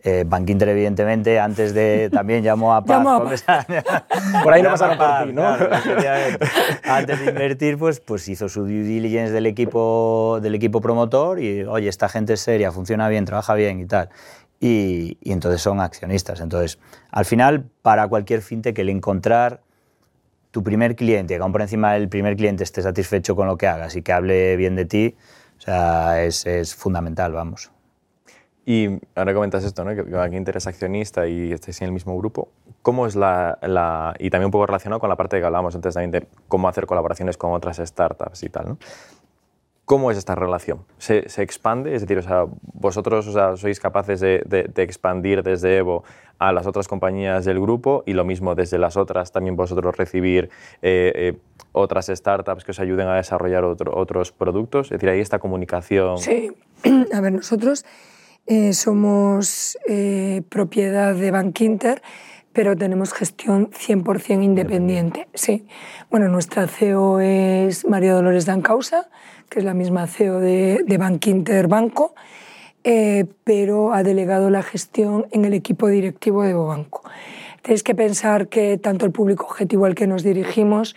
[0.04, 2.10] eh, Bankinter, evidentemente, antes de.
[2.12, 3.44] También llamó a Paz.
[4.44, 5.46] por ahí no pasaron por ti, ¿no?
[6.84, 11.64] antes de invertir, pues, pues hizo su due diligence del equipo, del equipo promotor y,
[11.64, 14.10] oye, esta gente es seria, funciona bien, trabaja bien y tal.
[14.60, 16.40] Y, y entonces son accionistas.
[16.40, 16.80] Entonces,
[17.12, 19.62] al final, para cualquier fintech, el encontrar
[20.50, 23.68] tu primer cliente, que aún por encima del primer cliente esté satisfecho con lo que
[23.68, 25.16] hagas y que hable bien de ti,
[25.58, 27.72] o sea, es, es fundamental, vamos.
[28.66, 29.96] Y ahora comentas esto, ¿no?
[29.96, 32.50] que, aquí interesa accionista y estáis en el mismo grupo.
[32.82, 35.94] ¿Cómo es la, la, Y también un poco relacionado con la parte que hablábamos antes
[35.94, 38.70] también de cómo hacer colaboraciones con otras startups y tal.
[38.70, 38.78] ¿no?
[39.86, 40.86] ¿Cómo es esta relación?
[41.00, 41.94] ¿Se, ¿Se, expande?
[41.96, 46.04] Es decir, o sea, vosotros o sea, sois capaces de, de, expandir desde Evo
[46.40, 50.50] a las otras compañías del grupo y lo mismo desde las otras también vosotros recibir
[50.82, 51.38] eh, eh,
[51.74, 54.88] otras startups que os ayuden a desarrollar otro, otros productos.
[54.88, 56.20] Es decir, ahí esta comunicación.
[56.20, 56.54] Sí,
[57.14, 57.84] a ver, nosotros
[58.52, 59.78] eh, somos
[60.50, 62.02] propiedad de Bank Inter
[62.54, 65.28] pero tenemos gestión 100% independiente.
[65.34, 65.66] Sí.
[66.10, 69.10] Bueno, nuestra CEO es María Dolores Dancausa,
[69.50, 72.14] que es la misma CEO de, de Bank Inter Banco,
[72.84, 77.04] eh, pero ha delegado la gestión en el equipo directivo de Bobanco.
[77.62, 80.96] Tenéis que pensar que tanto el público objetivo al que nos dirigimos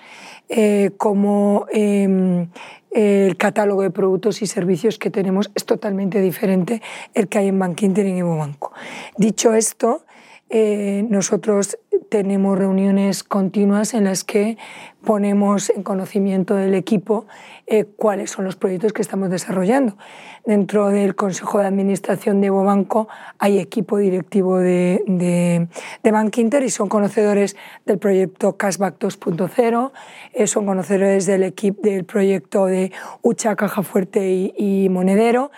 [0.48, 2.48] eh, como em,
[2.90, 6.80] el catálogo de productos y servicios que tenemos es totalmente diferente
[7.12, 8.72] el que hay en Bank Inter y en Evo Banco.
[9.18, 10.04] Dicho esto,
[10.50, 11.78] eh, nosotros
[12.08, 14.56] tenemos reuniones continuas en las que
[15.04, 17.26] ponemos en conocimiento del equipo
[17.66, 19.96] eh, cuáles son los proyectos que estamos desarrollando.
[20.44, 25.66] Dentro del Consejo de Administración de Banco hay equipo directivo de, de,
[26.02, 29.92] de Bank Inter y son conocedores del proyecto Cashback 2.0,
[30.34, 35.50] eh, son conocedores del, equipo, del proyecto de Ucha, Caja Fuerte y, y Monedero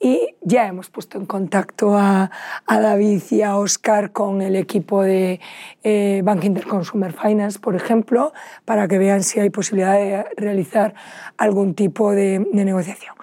[0.00, 2.30] y ya hemos puesto en contacto a,
[2.66, 5.40] a David y a Oscar con el equipo de
[5.82, 8.32] eh, Bank Inter Consumer Finance, por ejemplo,
[8.64, 10.94] para que vean si hay posibilidad de realizar
[11.36, 13.14] algún tipo de, negociación.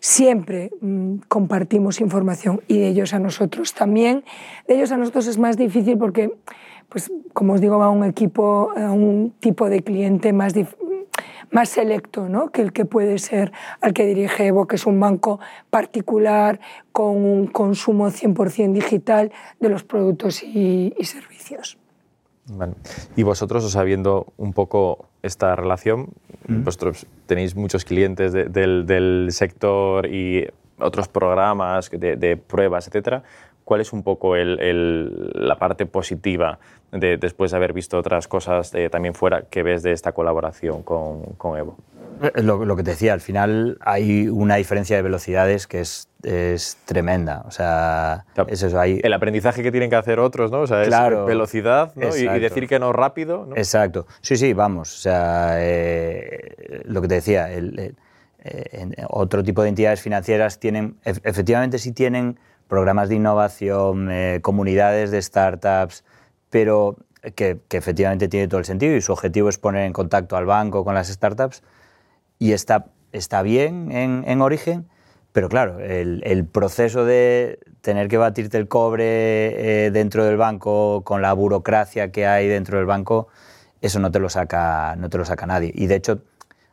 [0.00, 4.24] Siempre mmm, compartimos información y de ellos a nosotros también.
[4.68, 6.30] De ellos a nosotros es más difícil porque,
[6.88, 10.54] pues, como os digo, va un equipo, a un tipo de cliente más,
[11.50, 12.50] más selecto ¿no?
[12.50, 16.60] que el que puede ser al que dirige Evo, que es un banco particular
[16.92, 21.78] con un consumo 100% digital de los productos y, y servicios.
[22.48, 22.74] Vale.
[23.16, 26.10] Y vosotros, o sabiendo un poco esta relación,
[26.46, 26.62] mm.
[26.62, 30.46] vosotros tenéis muchos clientes de, del, del, sector y
[30.78, 33.24] otros programas de, de pruebas, etcétera.
[33.66, 36.60] ¿Cuál es un poco el, el, la parte positiva
[36.92, 40.84] de, después de haber visto otras cosas eh, también fuera que ves de esta colaboración
[40.84, 41.76] con, con Evo?
[42.22, 46.78] Eh, lo, que te decía, al final hay una diferencia de velocidades que es, es
[46.84, 47.42] tremenda.
[47.48, 49.00] O sea, es eso, hay...
[49.02, 50.60] El aprendizaje que tienen que hacer otros, ¿no?
[50.60, 50.90] O sea, es
[51.26, 52.16] velocidad ¿no?
[52.16, 53.46] y, decir que no rápido.
[53.46, 53.56] ¿no?
[53.56, 54.06] Exacto.
[54.20, 54.94] Sí, sí, vamos.
[54.94, 57.96] O sea, eh, lo que te decía, el,
[58.48, 62.38] eh, otro tipo de entidades financieras tienen, efectivamente sí tienen
[62.68, 64.10] programas de innovación,
[64.42, 66.04] comunidades de startups,
[66.50, 66.96] pero
[67.34, 70.84] que, efectivamente tiene todo el sentido y su objetivo es poner en contacto al banco
[70.84, 71.62] con las startups
[72.38, 74.88] y está, está bien en, en origen,
[75.32, 81.02] pero claro, el, el, proceso de tener que batirte el cobre eh, dentro del banco
[81.04, 83.28] con la burocracia que hay dentro del banco,
[83.80, 85.72] eso no te lo saca, no te lo saca nadie.
[85.74, 86.22] Y de hecho,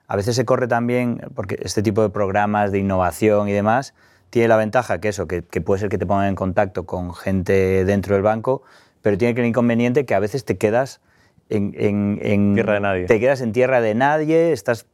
[0.07, 3.93] a veces se corre también, porque este tipo de programas de innovación y demás,
[4.33, 7.13] tiene la ventaja que eso, que, que puede ser que te pongan en contacto con
[7.13, 8.63] gente dentro del banco,
[9.03, 11.01] pero tiene que el inconveniente que a veces te quedas
[11.49, 13.05] en, tierra de nadie.
[13.05, 14.87] Te quedas en tierra de nadie, estás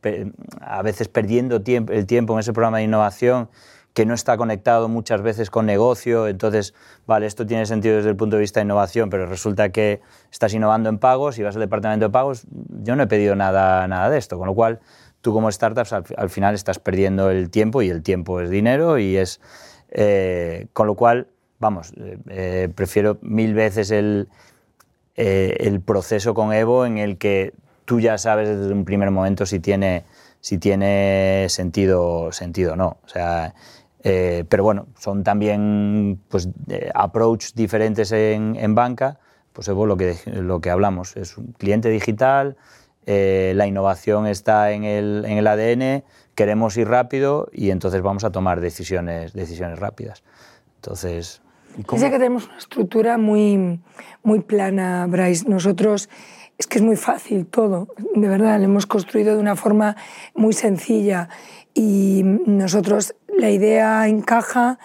[0.59, 3.49] a veces perdiendo tiempo, el tiempo en ese programa de innovación
[3.93, 6.73] que no está conectado muchas veces con negocio, entonces,
[7.07, 10.01] vale, esto tiene sentido desde el punto de vista de innovación, pero resulta que
[10.33, 12.45] estás innovando en pagos y vas al departamento de pagos,
[12.83, 14.81] yo no he pedido nada, nada de esto, con lo cual
[15.21, 19.17] tú como startups al, final estás perdiendo el tiempo y el tiempo es dinero y
[19.17, 19.41] es,
[19.91, 21.27] eh, con lo cual,
[21.59, 24.27] vamos, eh, eh, prefiero mil veces el,
[25.15, 27.53] eh, el proceso con Evo en el que
[27.85, 30.05] tú ya sabes desde un primer momento si tiene,
[30.39, 32.97] si tiene sentido, sentido o no.
[33.03, 33.53] O sea,
[34.01, 36.47] pero bueno, son también pues,
[36.93, 39.19] approach diferentes en, en, banca.
[39.51, 42.55] Pues Evo lo que, lo que hablamos es un cliente digital,
[43.11, 46.03] eh, la innovación está en el, en el ADN,
[46.35, 50.21] queremos ir rápido y entonces vamos a tomar decisiones, decisiones rápidas.
[50.75, 51.41] Entonces,
[51.75, 53.79] Dice que tenemos una estructura muy,
[54.21, 55.49] muy plana, Bryce.
[55.49, 56.07] Nosotros
[56.59, 59.95] es que es muy fácil todo, de verdad, lo hemos construido de una forma
[60.35, 61.29] muy sencilla
[61.73, 64.77] y nosotros la idea encaja,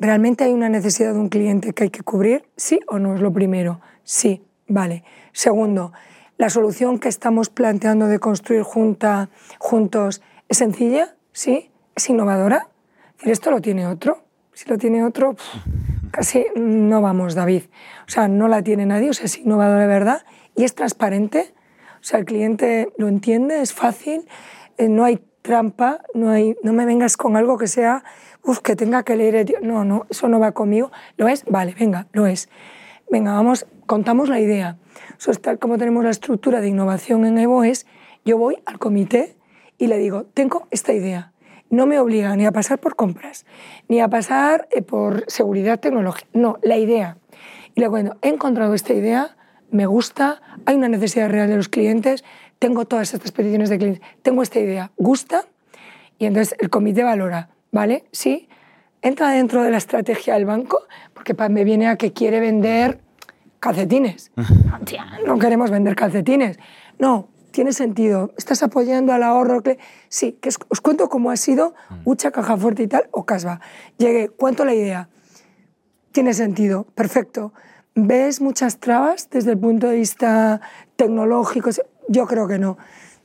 [0.00, 3.20] realmente hay una necesidad de un cliente que hay que cubrir, sí o no es
[3.20, 5.04] lo primero, sí, vale.
[5.32, 5.92] Segundo,
[6.38, 9.28] la solución que estamos planteando de construir junta,
[9.58, 12.68] juntos es sencilla, sí, es innovadora,
[13.24, 14.22] esto lo tiene otro,
[14.54, 15.36] si lo tiene otro,
[16.10, 17.64] casi no vamos, David.
[18.06, 20.24] O sea, no la tiene nadie, o sea, es innovador de verdad
[20.56, 21.52] y es transparente.
[22.00, 24.26] O sea, el cliente lo entiende, es fácil,
[24.78, 28.04] eh, no hay trampa, no, hay, no me vengas con algo que sea,
[28.44, 29.56] uf, que tenga que leer.
[29.62, 30.92] No, no, eso no va conmigo.
[31.16, 31.44] ¿Lo es?
[31.46, 32.48] Vale, venga, lo es.
[33.10, 34.76] Venga, vamos, contamos la idea.
[35.18, 37.86] Es tal como tenemos la estructura de innovación en Evo, es
[38.24, 39.36] yo voy al comité
[39.78, 41.32] y le digo, tengo esta idea
[41.70, 43.44] no me obliga ni a pasar por compras,
[43.88, 46.28] ni a pasar eh, por seguridad tecnológica.
[46.32, 47.18] No, la idea.
[47.74, 49.36] Y le cuento, he encontrado esta idea,
[49.70, 52.24] me gusta, hay una necesidad real de los clientes,
[52.58, 55.44] tengo todas estas peticiones de clientes, tengo esta idea, gusta,
[56.18, 58.04] y entonces el comité valora, ¿vale?
[58.10, 58.47] Sí,
[59.02, 60.82] entra dentro de la estrategia del banco,
[61.14, 63.00] porque me viene a que quiere vender
[63.60, 64.30] calcetines.
[65.26, 66.58] no queremos vender calcetines.
[66.98, 69.62] No, tiene sentido, estás apoyando al ahorro.
[70.08, 71.74] Sí, que os cuento cómo ha sido
[72.04, 73.60] mucha caja fuerte y tal, o casva.
[73.98, 75.08] Llegué, cuento la idea.
[76.12, 77.52] Tiene sentido, perfecto.
[77.94, 80.60] ¿Ves muchas trabas desde el punto de vista
[80.96, 81.70] tecnológico?
[82.08, 82.78] Yo creo que no.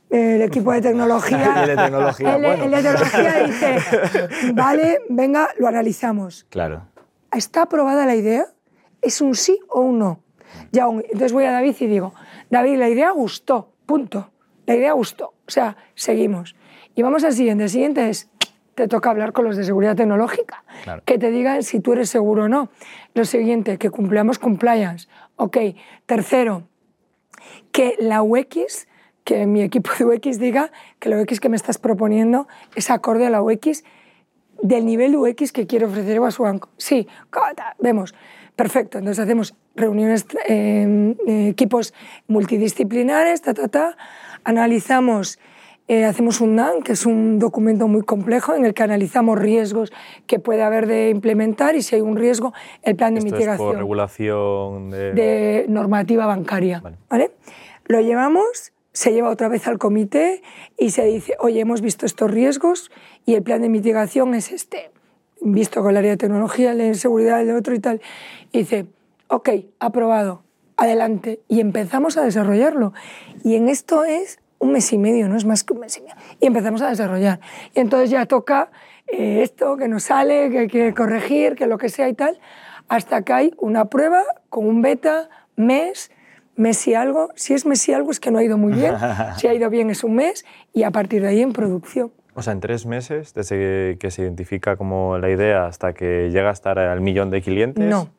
[0.09, 3.77] El equipo de tecnología, el de tecnología, el, el de tecnología dice,
[4.53, 6.45] vale, venga, lo analizamos.
[6.49, 6.83] Claro.
[7.31, 8.45] ¿Está aprobada la idea?
[9.01, 10.19] ¿Es un sí o un no?
[10.71, 12.13] Ya, entonces voy a David y digo,
[12.49, 14.31] David, la idea gustó Punto.
[14.65, 15.33] La idea gustó.
[15.47, 16.55] O sea, seguimos.
[16.95, 17.65] Y vamos al siguiente.
[17.65, 18.29] El siguiente es,
[18.75, 20.63] te toca hablar con los de seguridad tecnológica,
[21.05, 22.69] que te digan si tú eres seguro o no.
[23.13, 25.07] Lo siguiente, que cumplamos compliance.
[25.35, 25.57] Ok.
[26.05, 26.63] Tercero,
[27.71, 28.87] que la UX,
[29.24, 33.26] que mi equipo de UX diga que la UX que me estás proponiendo es acorde
[33.26, 33.84] a la UX
[34.61, 36.69] del nivel UX que quiere ofrecer a su banco.
[36.78, 37.07] Sí,
[37.80, 38.13] vemos.
[38.55, 41.15] Perfecto, entonces hacemos reuniones, eh,
[41.49, 41.93] equipos
[42.28, 43.97] multidisciplinares, ta, ta, ta,
[44.43, 45.39] analizamos,
[45.88, 49.91] eh, hacemos un NAN, que es un documento muy complejo en el que analizamos riesgos
[50.28, 52.53] que puede haber de implementar y si hay un riesgo,
[52.84, 53.53] el plan de mitigación.
[53.53, 55.13] Es por regulación de...
[55.13, 56.84] de normativa bancaria.
[57.09, 57.32] Vale.
[57.86, 60.41] Lo llevamos, se lleva otra vez al comité
[60.77, 62.91] y se dice, oye, hemos visto estos riesgos
[63.25, 64.91] y el plan de mitigación es este
[65.43, 68.01] visto con el área de tecnología, de seguridad, el de otro y tal.
[68.51, 68.85] Y dice,
[69.27, 70.43] ok, aprobado,
[70.77, 71.41] adelante.
[71.47, 72.93] Y empezamos a desarrollarlo.
[73.43, 76.01] Y en esto es un mes y medio, no es más que un mes y
[76.01, 76.15] medio.
[76.39, 77.39] Y empezamos a desarrollar.
[77.75, 78.71] Y entonces ya toca
[79.07, 82.39] eh, esto que nos sale, que hay que corregir, que lo que sea y tal,
[82.87, 86.11] hasta que hay una prueba con un beta, mes,
[86.55, 87.29] mes y algo.
[87.35, 88.95] Si es mes y algo es que no ha ido muy bien.
[89.37, 92.11] si ha ido bien es un mes y a partir de ahí en producción.
[92.35, 96.49] O sea, en tres meses, desde que se identifica como la idea hasta que llega
[96.49, 97.83] a estar al millón de clientes.
[97.83, 98.09] No,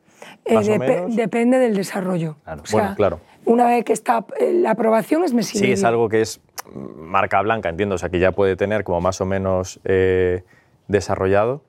[0.45, 2.37] eh, depende del desarrollo.
[2.71, 3.19] bueno, claro.
[3.45, 6.41] Una vez que está eh, la aprobación es mes y Sí, es algo que es
[6.73, 10.43] marca blanca, entiendo, o sea, que ya puede tener como más o menos eh,
[10.87, 11.61] desarrollado.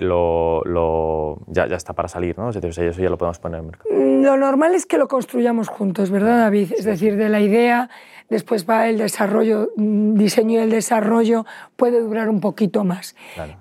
[0.00, 2.48] Lo, ya, ya, está para salir, ¿no?
[2.48, 3.90] O sea, eso ya lo podemos poner en el mercado.
[3.94, 6.72] Mm, lo normal es que lo construyamos juntos, ¿verdad, David?
[6.76, 7.90] Es decir, de la idea
[8.30, 11.44] después va el desarrollo, mm, diseño y el desarrollo
[11.76, 13.16] puede durar un poquito más.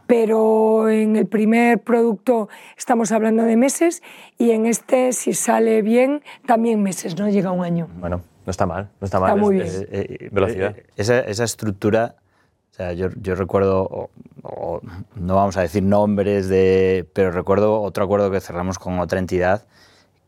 [0.08, 2.47] Pero en el primer producto
[2.78, 4.02] estamos hablando de meses
[4.38, 7.28] y en este, si sale bien, también meses, ¿no?
[7.28, 7.89] Llega un año.
[8.00, 9.32] Bueno, no está mal, no está mal.
[9.32, 9.68] Está muy bien.
[9.68, 10.78] Eh, eh, velocidad.
[10.78, 12.16] Eh, esa, esa, estructura,
[12.80, 14.10] sea, yo, yo recuerdo,
[15.16, 19.66] no vamos a decir nombres, de, pero recuerdo otro acuerdo que cerramos con otra entidad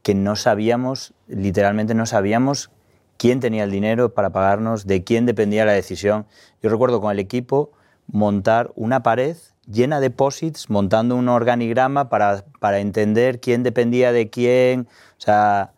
[0.04, 2.72] que no sabíamos, literalmente no sabíamos
[3.18, 6.26] quién tenía el dinero para pagarnos, de quién dependía la decisión.
[6.62, 7.72] Yo recuerdo con el equipo
[8.08, 9.38] montar una pared
[9.72, 14.88] llena de posits, montando un organigrama para, para entender quién dependía de quién.
[15.18, 15.72] O sea,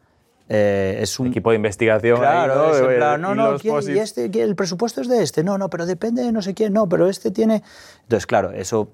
[0.56, 2.20] eh, es un equipo de investigación.
[2.20, 2.76] Claro, ¿no?
[2.76, 6.32] Es no, no, ¿y este, el presupuesto es de este, no, no, pero depende de
[6.32, 7.64] no sé quién, no, pero este tiene.
[8.04, 8.88] Entonces, claro, eso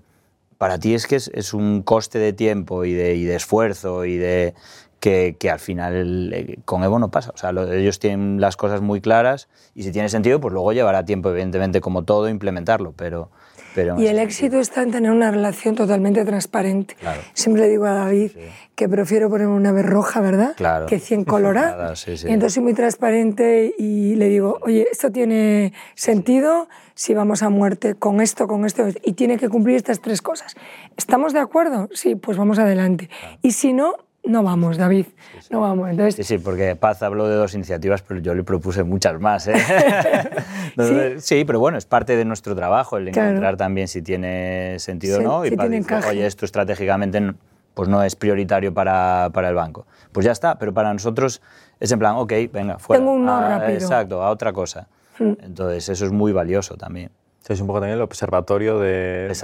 [0.57, 4.05] para ti es que es, es un coste de tiempo y de, y de esfuerzo
[4.05, 4.53] y de
[5.01, 7.31] que, que, al final eh, con Evo no pasa.
[7.33, 11.03] O sea, ellos tienen las cosas muy claras y si tiene sentido, pues luego llevará
[11.03, 13.29] tiempo, evidentemente, como todo, implementarlo, pero...
[13.75, 16.95] pero y el éxito está en tener una relación totalmente transparente.
[17.33, 18.31] Siempre le digo a David
[18.75, 20.53] que prefiero poner una vez roja, ¿verdad?
[20.55, 20.85] Claro.
[20.85, 21.95] Que 100 colorada.
[21.97, 27.43] sí, y entonces soy muy transparente y le digo, oye, esto tiene sentido si vamos
[27.43, 30.55] a muerte con esto, con esto, y tiene que cumplir estas tres cosas.
[30.97, 31.89] ¿Estamos de acuerdo?
[31.93, 33.09] Sí, pues vamos adelante.
[33.41, 35.07] Y si no, no vamos, David,
[35.49, 35.89] no vamos.
[35.89, 36.15] Entonces...
[36.15, 39.47] Sí, sí, porque Paz habló de dos iniciativas, pero yo le propuse muchas más.
[39.47, 39.55] ¿eh?
[41.19, 41.45] ¿Sí?
[41.45, 45.45] pero bueno, es parte de nuestro trabajo el encontrar también si tiene sentido o no.
[45.45, 47.33] y para decir, oye, esto estratégicamente
[47.73, 49.87] pues no es prioritario para, para, el banco.
[50.11, 51.41] Pues ya está, pero para nosotros
[51.79, 52.99] es en plan, ok, venga, fuera.
[52.99, 53.77] Tengo un no rápido.
[53.77, 54.87] Exacto, a otra cosa.
[55.17, 55.33] Hmm.
[55.41, 57.11] Entonces eso es muy valioso también.
[57.49, 59.35] Es un poco también el observatorio de,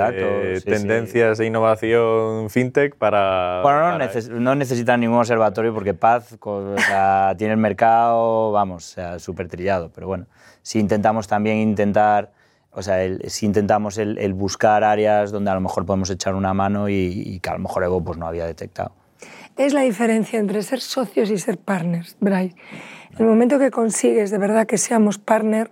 [0.63, 3.61] tendencias de innovación fintech para...
[3.63, 6.37] Bueno, no, no, necesitan ningún observatorio porque Paz
[7.37, 9.89] tiene el mercado, vamos, sea, súper trillado.
[9.91, 10.27] Pero bueno,
[10.61, 12.31] si intentamos también intentar,
[12.69, 16.87] o sea, si intentamos el, buscar áreas donde a lo mejor podemos echar una mano
[16.87, 18.91] y, que a lo mejor Evo pues, no había detectado.
[19.57, 22.55] Es la diferencia entre ser socios y ser partners, Bryce.
[23.17, 25.71] El momento que consigues de verdad que seamos partners,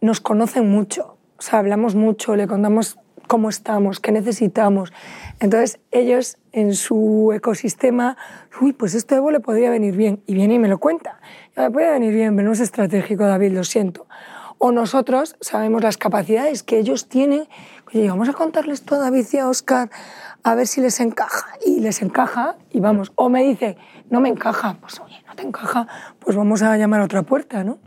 [0.00, 4.92] nos conocen mucho o sea, hablamos mucho, le contamos cómo estamos, qué necesitamos.
[5.38, 8.16] Entonces, ellos en su ecosistema,
[8.60, 10.20] uy, pues esto Evo le podría venir bien.
[10.26, 11.20] Y viene y me lo cuenta.
[11.54, 14.08] Ya me puede venir bien, pero no es estratégico, David, lo siento.
[14.56, 17.46] O nosotros sabemos las capacidades que ellos tienen.
[17.86, 19.90] Oye, vamos a contarles todo a David y a Oscar
[20.42, 21.46] a ver si les encaja.
[21.64, 23.12] Y les encaja y vamos.
[23.14, 23.76] O me dice,
[24.10, 24.78] no me encaja.
[24.80, 25.86] Pues oye, no te encaja,
[26.18, 27.78] pues vamos a llamar a otra puerta, ¿no?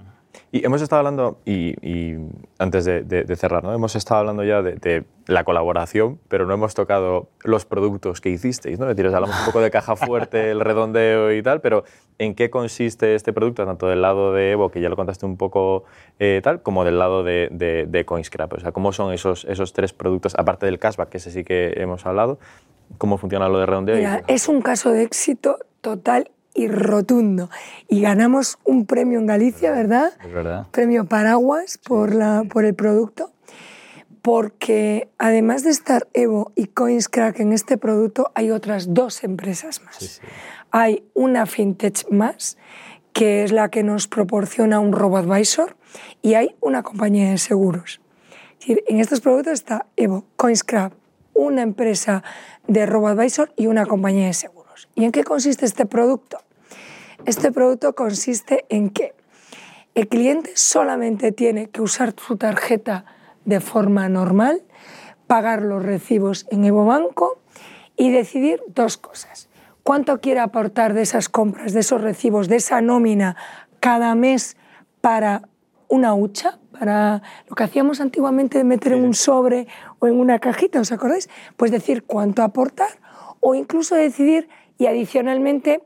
[0.53, 2.15] Y hemos estado hablando, y,
[2.59, 3.73] antes de, cerrar, ¿no?
[3.73, 8.77] hemos estado hablando ya de, la colaboración, pero no hemos tocado los productos que hicisteis.
[8.77, 8.89] ¿no?
[8.89, 11.85] Es decir, hablamos un poco de caja fuerte, el redondeo y tal, pero
[12.17, 15.37] ¿en qué consiste este producto, tanto del lado de Evo, que ya lo contaste un
[15.37, 15.85] poco
[16.19, 17.47] eh, tal, como del lado de,
[17.87, 18.51] de, CoinScrap?
[18.51, 21.75] O sea, ¿cómo son esos, esos tres productos, aparte del cashback, que ese sí que
[21.77, 22.39] hemos hablado?
[22.97, 24.21] ¿Cómo funciona lo de redondeo?
[24.27, 27.49] es un caso de éxito total y rotundo.
[27.87, 30.13] Y ganamos un premio en Galicia, ¿verdad?
[30.23, 30.67] Es verdad.
[30.71, 33.31] Premio Paraguas por, la, por el producto.
[34.21, 40.21] Porque además de estar Evo y CoinsCrack en este producto, hay otras dos empresas más.
[40.69, 42.57] Hay una fintech más,
[43.13, 45.75] que es la que nos proporciona un RoboAdvisor,
[46.21, 47.99] y hay una compañía de seguros.
[48.67, 50.93] en estos productos está Evo, CoinsCrack,
[51.33, 52.23] una empresa
[52.67, 54.60] de RoboAdvisor y una compañía de seguros.
[54.95, 56.39] ¿Y en qué consiste este producto?
[57.25, 59.13] Este producto consiste en que
[59.93, 63.05] el cliente solamente tiene que usar su tarjeta
[63.45, 64.63] de forma normal,
[65.27, 67.39] pagar los recibos en Evo Banco
[67.97, 69.49] y decidir dos cosas.
[69.83, 73.35] ¿Cuánto quiere aportar de esas compras, de esos recibos, de esa nómina
[73.79, 74.57] cada mes
[75.01, 75.43] para
[75.87, 79.67] una hucha, para lo que hacíamos antiguamente de meter en un sobre
[79.99, 81.29] o en una cajita, ¿os acordáis?
[81.57, 82.99] Pues decir cuánto aportar
[83.39, 84.47] o incluso decidir
[84.81, 85.83] y adicionalmente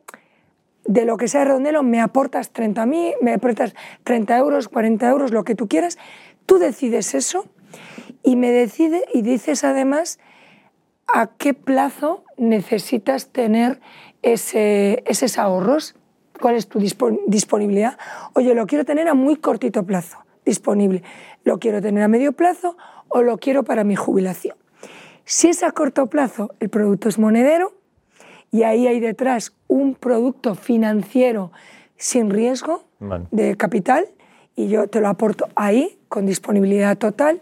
[0.86, 3.76] de lo que sea redondelo me aportas 30 me aportas
[4.06, 5.98] 30 euros, 40 euros, lo que tú quieras.
[6.46, 7.46] Tú decides eso
[8.24, 10.18] y me decide y dices además
[11.14, 13.82] a qué plazo necesitas tener
[14.22, 15.96] ese, esos ahorros.
[16.40, 17.98] cuál es tu disponibilidad.
[18.32, 21.04] Oye, lo quiero tener a muy cortito plazo, disponible.
[21.44, 22.78] Lo quiero tener a medio plazo
[23.10, 24.56] o lo quiero para mi jubilación.
[25.26, 27.74] Si es a corto plazo, el producto es monedero
[28.52, 31.52] y ahí hay detrás un producto financiero
[31.98, 32.84] sin riesgo
[33.32, 34.06] de capital
[34.56, 37.42] y yo te lo aporto ahí con disponibilidad total.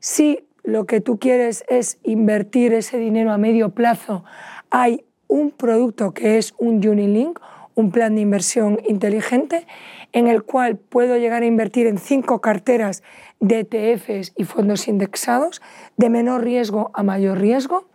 [0.00, 4.24] Si lo que tú quieres es invertir ese dinero a medio plazo,
[4.70, 7.38] hay un producto que es un Unilink,
[7.74, 9.66] un plan de inversión inteligente,
[10.12, 13.02] en el cual puedo llegar a invertir en cinco carteras
[13.38, 15.62] de ETFs y fondos indexados,
[15.96, 17.86] de menor riesgo a mayor riesgo,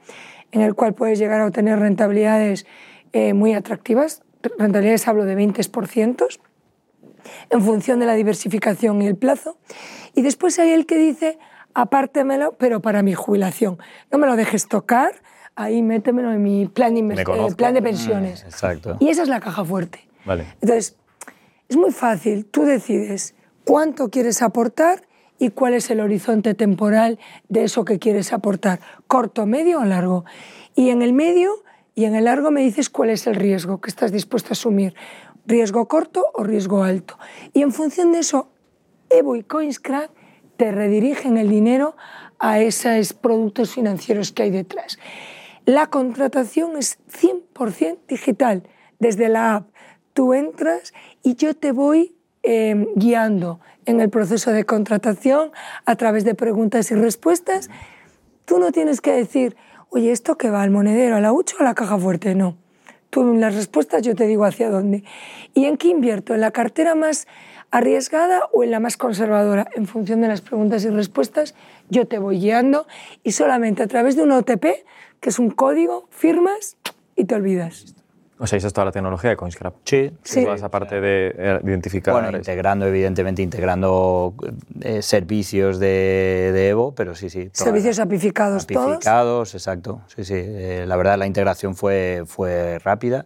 [0.51, 2.65] en el cual puedes llegar a obtener rentabilidades
[3.13, 4.23] eh, muy atractivas,
[4.57, 6.39] rentabilidades hablo de 20%,
[7.49, 9.57] en función de la diversificación y el plazo.
[10.13, 11.37] Y después hay el que dice,
[11.73, 13.77] apártemelo, pero para mi jubilación.
[14.11, 15.21] No me lo dejes tocar,
[15.55, 18.43] ahí métemelo en mi plan de, eh, plan de pensiones.
[18.43, 18.97] Mm, exacto.
[18.99, 20.07] Y esa es la caja fuerte.
[20.25, 20.45] Vale.
[20.61, 20.97] Entonces,
[21.67, 25.01] es muy fácil, tú decides cuánto quieres aportar
[25.39, 27.19] y cuál es el horizonte temporal
[27.49, 30.25] de eso que quieres aportar, corto, medio o largo.
[30.75, 31.63] Y en el medio
[31.93, 34.95] y en el largo me dices cuál es el riesgo que estás dispuesto a asumir,
[35.45, 37.17] riesgo corto o riesgo alto.
[37.53, 38.49] Y en función de eso,
[39.09, 40.11] Evo y CoinsCrack
[40.57, 41.95] te redirigen el dinero
[42.39, 44.99] a esos productos financieros que hay detrás.
[45.65, 48.63] La contratación es 100% digital.
[48.99, 49.69] Desde la app
[50.13, 55.51] tú entras y yo te voy em, guiando en el proceso de contratación
[55.85, 57.69] a través de preguntas y respuestas.
[58.45, 59.55] Tú no tienes que decir,
[59.89, 60.61] oye, ¿esto qué va?
[60.61, 62.35] ¿Al monedero, a la hucha o a la caja fuerte?
[62.35, 62.57] No.
[63.09, 65.03] Tú en las respuestas yo te digo hacia dónde.
[65.53, 66.33] ¿Y en qué invierto?
[66.33, 67.27] ¿En la cartera más
[67.71, 69.67] arriesgada o en la más conservadora.
[69.75, 71.55] En función de las preguntas y respuestas,
[71.89, 72.87] yo te voy guiando
[73.23, 74.65] y solamente a través de un OTP,
[75.19, 76.77] que es un código, firmas
[77.15, 77.95] y te olvidas.
[78.37, 79.75] O sea, esa es toda la tecnología de CoinScrap.
[79.85, 80.11] Sí.
[80.23, 80.43] Sí.
[80.43, 82.13] Toda esa parte de eh, identificar.
[82.13, 84.33] Bueno, integrando, evidentemente, integrando
[84.81, 87.49] eh, servicios de, de, Evo, pero sí, sí.
[87.53, 88.87] Servicios apificados, todos.
[88.87, 90.01] Apificados, exacto.
[90.13, 90.33] Sí, sí.
[90.35, 93.25] Eh, la verdad, la integración fue, fue rápida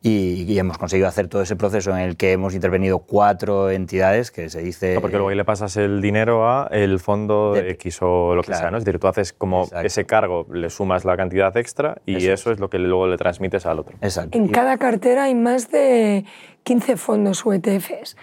[0.00, 4.48] y, hemos conseguido hacer todo ese proceso en el que hemos intervenido cuatro entidades que
[4.48, 4.98] se dice...
[5.00, 8.54] porque luego ahí le pasas el dinero a el fondo de, X o lo que
[8.54, 8.78] sea, ¿no?
[8.78, 12.60] Es decir, tú haces como ese cargo, le sumas la cantidad extra y eso, es.
[12.60, 13.96] lo que luego le transmites al otro.
[14.00, 14.38] Exacto.
[14.38, 16.24] En cada cartera hay más de
[16.62, 18.16] 15 fondos o ETFs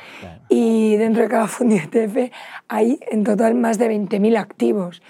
[0.48, 2.32] y dentro de cada fondo ETF
[2.70, 5.02] hay en total más de 20.000 activos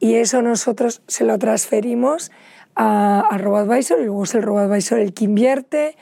[0.00, 2.32] y eso nosotros se lo transferimos
[2.78, 5.96] a, a RoboAdvisor y luego es el RoboAdvisor el que invierte.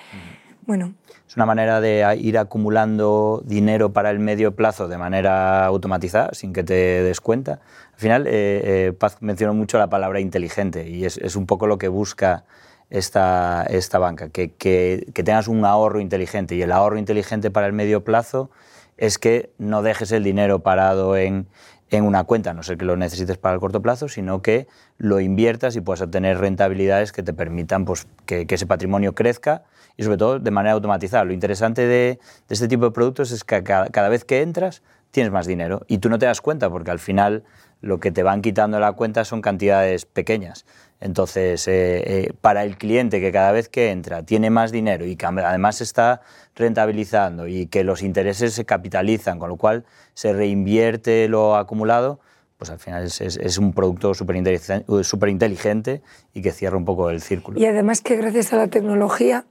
[0.66, 0.94] Bueno.
[1.28, 6.52] Es una manera de ir acumulando dinero para el medio plazo de manera automatizada, sin
[6.52, 7.60] que te des cuenta.
[7.94, 11.66] Al final, eh, eh, Paz mencionó mucho la palabra inteligente y es, es un poco
[11.66, 12.44] lo que busca
[12.90, 16.54] esta, esta banca, que, que, que, tengas un ahorro inteligente.
[16.54, 18.50] Y el ahorro inteligente para el medio plazo
[18.96, 21.48] es que no dejes el dinero parado en,
[21.90, 24.66] en una cuenta, no sé que lo necesites para el corto plazo, sino que
[24.98, 29.62] lo inviertas y puedas obtener rentabilidades que te permitan pues, que, ese patrimonio crezca
[29.96, 31.24] y sobre todo de manera automatizada.
[31.24, 32.18] Lo interesante de,
[32.48, 34.82] este tipo de productos es que cada, vez que entras
[35.12, 37.44] tienes más dinero y tú no te das cuenta porque al final
[37.80, 40.66] lo que te van quitando la cuenta son cantidades pequeñas.
[41.00, 45.16] Entonces, eh, eh, para el cliente que cada vez que entra tiene más dinero y
[45.16, 46.22] que además está
[46.54, 49.84] rentabilizando y que los intereses se capitalizan, con lo cual
[50.14, 52.20] se reinvierte lo acumulado,
[52.56, 57.60] pues al final es, un producto súper inteligente, y que cierra un poco el círculo.
[57.60, 59.44] Y además que gracias a la tecnología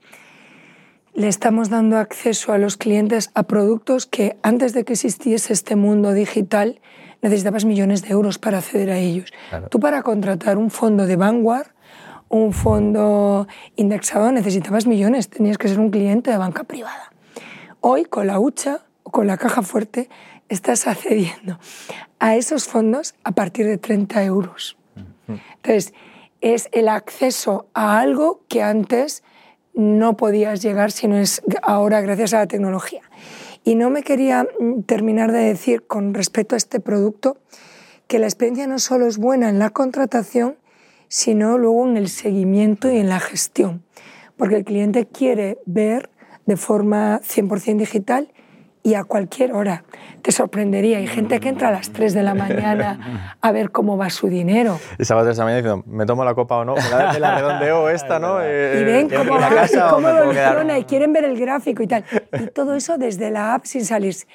[1.14, 5.76] le estamos dando acceso a los clientes a productos que antes de que existiese este
[5.76, 6.82] mundo digital
[7.26, 9.34] necesitabas millones de euros para acceder a ellos.
[9.72, 11.70] Tú para contratar un fondo de Vanguard,
[12.30, 17.12] un fondo indexado, necesitabas millones, tenías que ser un cliente de banca privada.
[17.82, 20.08] Hoy con la hucha o con la caja fuerte
[20.50, 21.58] estás accediendo
[22.20, 24.78] a esos fondos a partir de 30 euros.
[25.28, 25.94] Entonces,
[26.42, 29.24] es el acceso a algo que antes
[29.74, 33.02] no podías llegar, sino es ahora gracias a la tecnología.
[33.66, 37.38] Y no me quería mm, terminar de decir con respecto a este producto
[38.08, 40.56] que la experiencia no solo es buena en la contratación,
[41.08, 43.84] sino luego en el seguimiento y en la gestión.
[44.38, 46.12] Porque el cliente quiere ver
[46.46, 48.32] de forma 100% digital
[48.86, 49.84] y a cualquier hora.
[50.22, 51.00] Te sorprendería.
[51.00, 54.28] Hay gente que entra a las 3 de la mañana a ver cómo va su
[54.28, 54.80] dinero.
[55.00, 56.76] Y se va a la mañana diciendo, ¿me tomo la copa o no?
[56.76, 58.40] Me la, redondeo esta, ¿no?
[58.44, 62.06] y ven cómo va y cómo evoluciona y quieren ver el gráfico y tal.
[62.40, 64.28] Y todo eso desde la app sin salirse.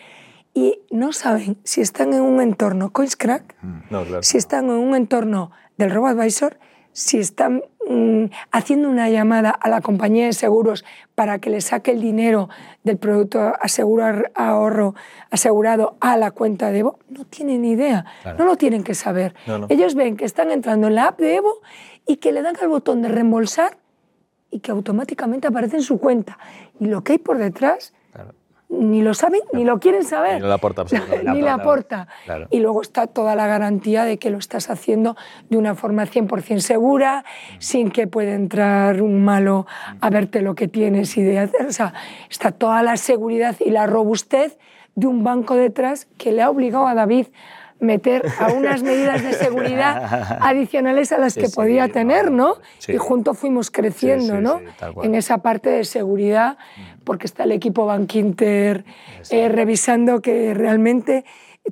[0.53, 3.55] Y no saben si están en un entorno CoinsCrack,
[3.89, 4.25] no, claro.
[4.25, 6.59] si están en un entorno del RoboAdvisor,
[6.93, 10.85] si están mm, haciendo una llamada a la compañía de seguros
[11.15, 12.49] para que le saque el dinero
[12.85, 14.95] del producto asegurar, ahorro
[15.31, 18.05] asegurado a la cuenta de Evo, no tienen idea,
[18.39, 19.35] no lo tienen que saber.
[19.69, 21.61] Ellos ven que están entrando en la app de Evo
[22.07, 23.79] y que le dan al botón de reembolsar
[24.51, 26.39] y que automáticamente aparece en su cuenta.
[26.81, 27.93] Y lo que hay por detrás
[28.71, 30.41] ni lo saben ni lo quieren saber.
[30.41, 30.85] Ni la aporta.
[31.33, 32.09] ni la aporta.
[32.51, 35.17] Y luego está toda la garantía de que lo estás haciendo
[35.49, 37.25] de una forma 100% segura,
[37.59, 39.67] sin que pueda entrar un malo
[40.01, 41.67] a verte lo que tienes y de hacer.
[41.67, 41.95] O sea,
[42.29, 44.59] está toda la seguridad y la robustez
[44.95, 47.27] de un banco detrás que le ha obligado a David
[47.81, 52.57] meter a unas medidas de seguridad adicionales a las que podía tener, ¿no?
[52.87, 54.61] Y juntos fuimos creciendo, ¿no?
[55.03, 56.59] En esa parte de seguridad,
[57.05, 58.85] porque está el equipo Bankinter
[59.31, 61.25] eh, revisando que realmente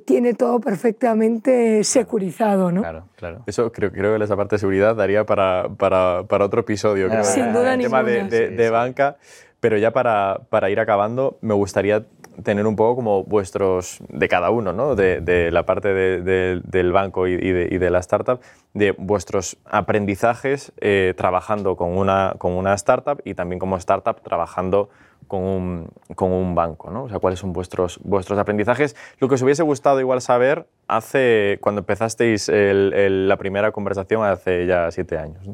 [0.05, 2.81] tiene todo perfectamente securizado, ¿no?
[2.81, 3.43] Claro, claro.
[3.47, 7.09] Eso creo, creo que esa parte de seguridad daría para, para, para otro episodio.
[7.09, 9.17] Creo, Sin duda el tema de, de, banca.
[9.59, 12.05] Pero ya para, para ir acabando, me gustaría
[12.43, 14.95] tener un poco como vuestros, de cada uno, ¿no?
[14.95, 18.39] de, la parte del banco y, de, la startup,
[18.73, 24.89] de vuestros aprendizajes eh, trabajando con una, con una startup y también como startup trabajando
[25.27, 27.03] con un, con un, banco, ¿no?
[27.03, 28.95] O sea, cuáles son vuestros, vuestros aprendizajes.
[29.19, 34.89] Lo que os hubiese gustado igual saber hace, cuando empezasteis la primera conversación hace ya
[34.89, 35.47] siete años.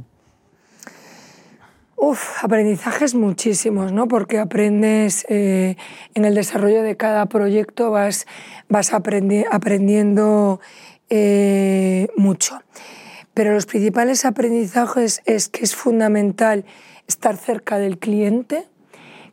[1.97, 4.09] Uf, aprendizajes muchísimos, ¿no?
[4.09, 5.77] Porque aprendes eh,
[6.13, 8.27] en el desarrollo de cada proyecto, vas,
[8.67, 10.59] vas aprendiendo
[11.09, 12.59] eh, mucho.
[13.33, 16.65] Pero los principales aprendizajes es que es fundamental
[17.07, 18.67] estar cerca del cliente,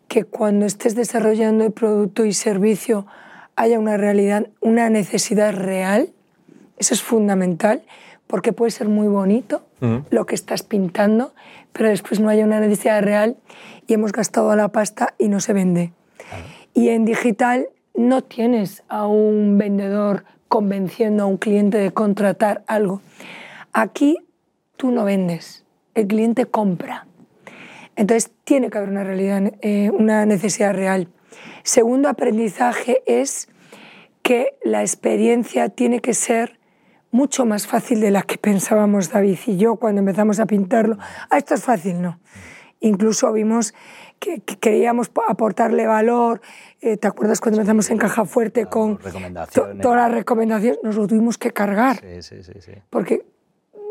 [0.06, 3.06] que cuando estés desarrollando el producto y servicio
[3.56, 6.12] haya una realidad, una necesidad real.
[6.78, 7.82] Eso es fundamental
[8.32, 9.60] porque puede ser muy bonito
[10.08, 11.34] lo que estás pintando,
[11.74, 13.36] pero después no hay una necesidad real
[13.86, 15.92] y hemos gastado la pasta y no se vende.
[16.72, 23.02] Y en digital no tienes a un vendedor convenciendo a un cliente de contratar algo.
[23.74, 24.16] Aquí
[24.78, 27.06] tú no vendes, el cliente compra.
[27.96, 31.06] Entonces tiene que haber una realidad, eh, una necesidad real.
[31.64, 33.50] Segundo aprendizaje es
[34.22, 36.61] que la experiencia tiene que ser
[37.12, 40.96] mucho más fácil de la que pensábamos David y yo cuando empezamos a pintarlo.
[41.30, 42.18] Ah, esto es fácil, no.
[42.80, 43.74] Incluso vimos
[44.18, 46.40] que, queríamos aportarle valor.
[46.80, 50.80] Eh, ¿Te acuerdas cuando empezamos en Caja Fuerte con todas las recomendaciones?
[50.82, 52.00] Nos lo tuvimos que cargar.
[52.00, 52.72] Sí, sí, sí, sí.
[52.90, 53.24] Porque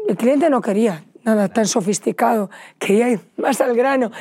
[0.10, 2.50] el cliente no quería nada tan sofisticado,
[2.80, 4.12] quería ir más al grano.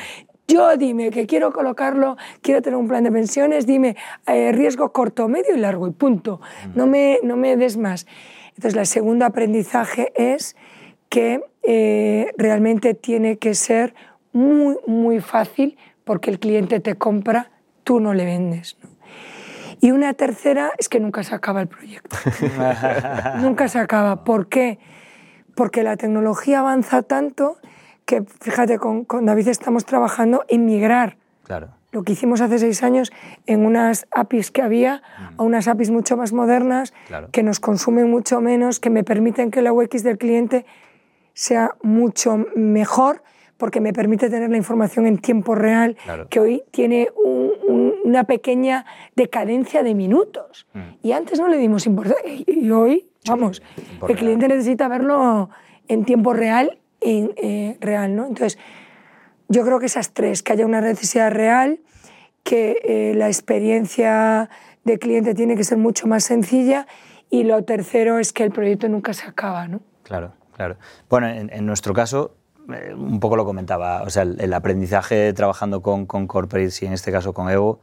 [0.47, 3.95] Yo dime que quiero colocarlo, quiero tener un plan de pensiones, dime
[4.27, 6.39] eh, riesgo corto, medio y largo y punto.
[6.75, 8.05] No me, no me des más.
[8.61, 10.55] Entonces, el segundo aprendizaje es
[11.09, 13.95] que eh, realmente tiene que ser
[14.33, 17.49] muy, muy fácil porque el cliente te compra,
[17.83, 18.77] tú no le vendes.
[19.79, 22.15] Y una tercera es que nunca se acaba el proyecto.
[23.41, 24.23] nunca se acaba.
[24.23, 24.77] ¿Por qué?
[25.55, 27.57] Porque la tecnología avanza tanto
[28.05, 31.17] que, fíjate, con, con David estamos trabajando en migrar.
[31.45, 33.11] Claro lo que hicimos hace seis años
[33.47, 35.01] en unas APIs que había
[35.37, 36.93] a unas APIs mucho más modernas,
[37.31, 40.65] que nos consumen mucho menos, que me permiten que la UX del cliente
[41.33, 43.23] sea mucho mejor
[43.57, 45.95] porque me permite tener la información en tiempo real,
[46.31, 47.09] que hoy tiene
[48.03, 48.85] una pequeña
[49.15, 50.65] decadencia de minutos.
[50.73, 50.79] Mm.
[51.03, 52.43] Y antes no le dimos importancia.
[52.47, 53.61] Y hoy, vamos,
[54.09, 55.51] el cliente necesita verlo
[55.87, 58.25] en tiempo real, en, eh, real, ¿no?
[58.25, 58.57] Entonces,
[59.51, 61.79] yo creo que esas tres, que haya una necesidad real,
[62.43, 64.49] que eh, la experiencia
[64.83, 66.87] de cliente tiene que ser mucho más sencilla
[67.29, 69.81] y lo tercero es que el proyecto nunca se acaba, ¿no?
[70.03, 70.77] Claro, claro.
[71.09, 72.35] Bueno, en, nuestro caso,
[72.73, 76.93] eh, un poco lo comentaba, o sea, el, aprendizaje trabajando con, con corporates y en
[76.93, 77.81] este caso con Evo,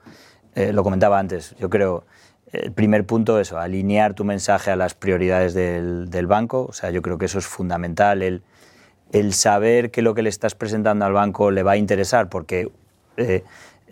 [0.54, 2.04] eh, lo comentaba antes, yo creo,
[2.50, 6.90] el primer punto es alinear tu mensaje a las prioridades del, del banco, o sea,
[6.90, 8.42] yo creo que eso es fundamental, el
[9.12, 12.70] el saber que lo que le estás presentando al banco le va a interesar porque,
[13.16, 13.42] eh,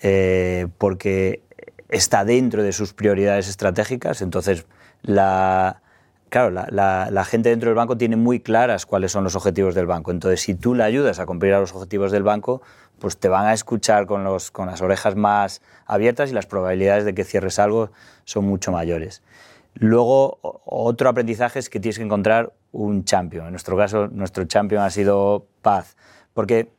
[0.03, 1.43] eh, porque
[1.89, 4.67] está dentro de sus prioridades estratégicas, entonces
[5.03, 5.81] la,
[6.29, 10.11] claro, la, gente dentro del banco tiene muy claras cuáles son los objetivos del banco.
[10.11, 12.63] Entonces, si tú le ayudas a cumplir a los objetivos del banco,
[12.99, 17.05] pues te van a escuchar con, los, con las orejas más abiertas y las probabilidades
[17.05, 17.91] de que cierres algo
[18.25, 19.23] son mucho mayores.
[19.79, 23.47] Luego, otro aprendizaje es que tienes que encontrar un champion.
[23.47, 25.97] En nuestro caso, nuestro champion ha sido Paz.
[26.33, 26.71] Porque,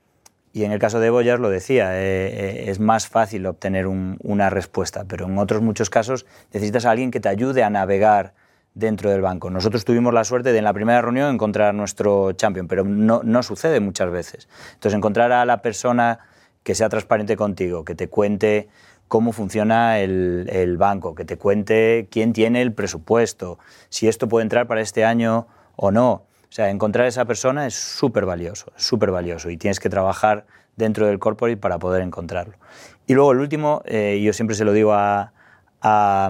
[0.52, 4.50] y en el caso de Boyas lo decía, eh, eh, es más fácil obtener una
[4.50, 8.34] respuesta, pero en otros muchos casos necesitas a alguien que te ayude a navegar
[8.74, 9.50] dentro del banco.
[9.50, 13.44] Nosotros tuvimos la suerte de en la primera reunión encontrar nuestro champion, pero no, no
[13.44, 14.48] sucede muchas veces.
[14.74, 16.20] Entonces, encontrar a la persona
[16.64, 18.68] que sea transparente contigo, que te cuente
[19.08, 24.68] cómo funciona el, banco, que te cuente quién tiene el presupuesto, si esto puede entrar
[24.68, 26.12] para este año o no.
[26.50, 30.46] O sea, encontrar a esa persona es súper valioso, súper valioso y tienes que trabajar
[30.76, 32.56] dentro del corporate para poder encontrarlo.
[33.06, 35.34] Y luego el último, eh, yo siempre se lo digo a,
[35.82, 36.30] a,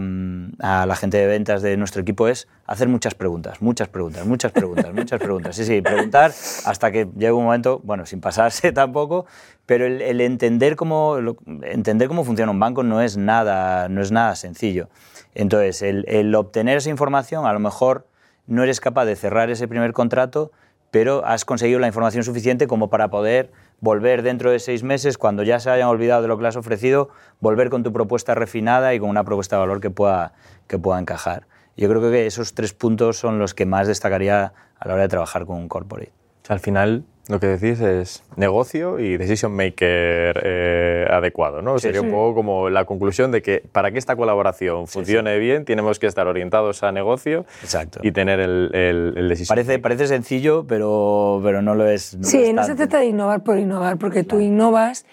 [0.59, 4.93] la gente de ventas de nuestro equipo es hacer muchas preguntas, muchas preguntas, muchas preguntas,
[4.93, 5.55] muchas preguntas.
[5.55, 6.31] Sí, sí, preguntar
[6.65, 9.25] hasta que llegue un momento, bueno, sin pasarse tampoco,
[9.65, 11.17] pero el, entender, cómo,
[11.63, 14.89] entender cómo funciona un banco no es nada, no es nada sencillo.
[15.33, 18.07] Entonces, el obtener esa información, a lo mejor
[18.47, 20.51] no eres capaz de cerrar ese primer contrato,
[20.99, 25.43] pero has conseguido la información suficiente como para poder volver dentro de seis meses, cuando
[25.43, 28.95] ya se hayan olvidado de lo que le has ofrecido, volver con tu propuesta refinada
[28.95, 30.33] y con una propuesta de valor que pueda,
[30.65, 31.45] que pueda encajar.
[31.75, 35.09] Yo creo que esos tres puntos son los que más destacaría a la hora de
[35.09, 36.11] trabajar con un corporate.
[36.47, 41.77] Al final, lo que decís es negocio y decision maker eh, adecuado, ¿no?
[41.77, 42.07] Sí, Sería sí.
[42.07, 45.99] un poco como la conclusión de que para que esta colaboración funcione sí, bien, tenemos
[45.99, 47.99] que estar orientados a negocio Exacto.
[48.03, 49.81] y tener el, el, el decision parece, maker.
[49.81, 52.15] parece sencillo, pero, pero no lo es.
[52.15, 55.05] No sí, lo es no se trata de innovar por innovar, porque tú innovas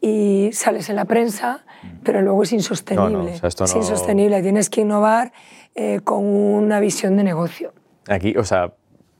[0.00, 1.64] y sales en la prensa,
[2.02, 3.10] pero luego es insostenible.
[3.12, 3.70] No, no, o sea, esto no...
[3.70, 5.32] Es insostenible, tienes que innovar
[5.74, 7.72] eh, con una visión de negocio.
[8.08, 8.74] Aquí, o sea,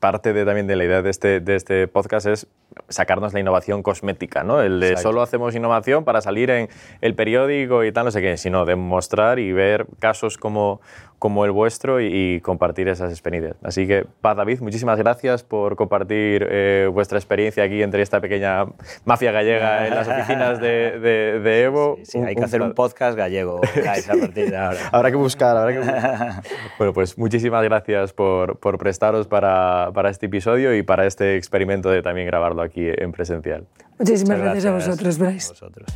[0.05, 2.47] parte de, también de la idea de este, de este podcast es
[2.89, 4.61] sacarnos la innovación cosmética, ¿no?
[4.61, 5.09] El de Exacto.
[5.09, 6.69] solo hacemos innovación para salir en
[7.01, 10.81] el periódico y tal, no sé qué, sino demostrar y ver casos como,
[11.19, 13.55] como el vuestro y, y, compartir esas experiencias.
[13.63, 18.65] Así que, Paz David, muchísimas gracias por compartir eh, vuestra experiencia aquí entre esta pequeña
[19.05, 21.95] mafia gallega en las oficinas de, de, de Evo.
[21.97, 22.25] Sí, sí, sí.
[22.25, 24.77] hay que un, hacer un podcast gallego guys, a partir de ahora.
[24.91, 26.43] habrá que buscar, habrá que buscar.
[26.77, 31.89] bueno, pues muchísimas gracias por, por prestaros para, para este episodio y para este experimento
[31.89, 33.67] de también grabarlo aquí en presencial.
[33.99, 35.47] Muchísimas gracias, gracias, a vosotros, Bryce.
[35.47, 35.87] A vosotros.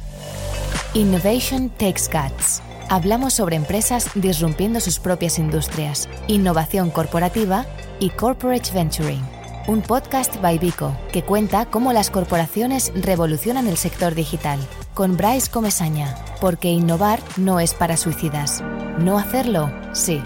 [0.94, 2.62] Innovation Takes Guts.
[2.90, 7.66] Hablamos sobre empresas disrumpiendo sus propias industrias, innovación corporativa
[8.00, 9.22] y corporate venturing.
[9.68, 14.60] Un podcast by Vico que cuenta cómo las corporaciones revolucionan el sector digital.
[14.96, 16.16] Con Bryce Comesaña.
[16.42, 18.64] Porque innovar no es para suicidas.
[18.98, 20.24] No hacerlo, sí.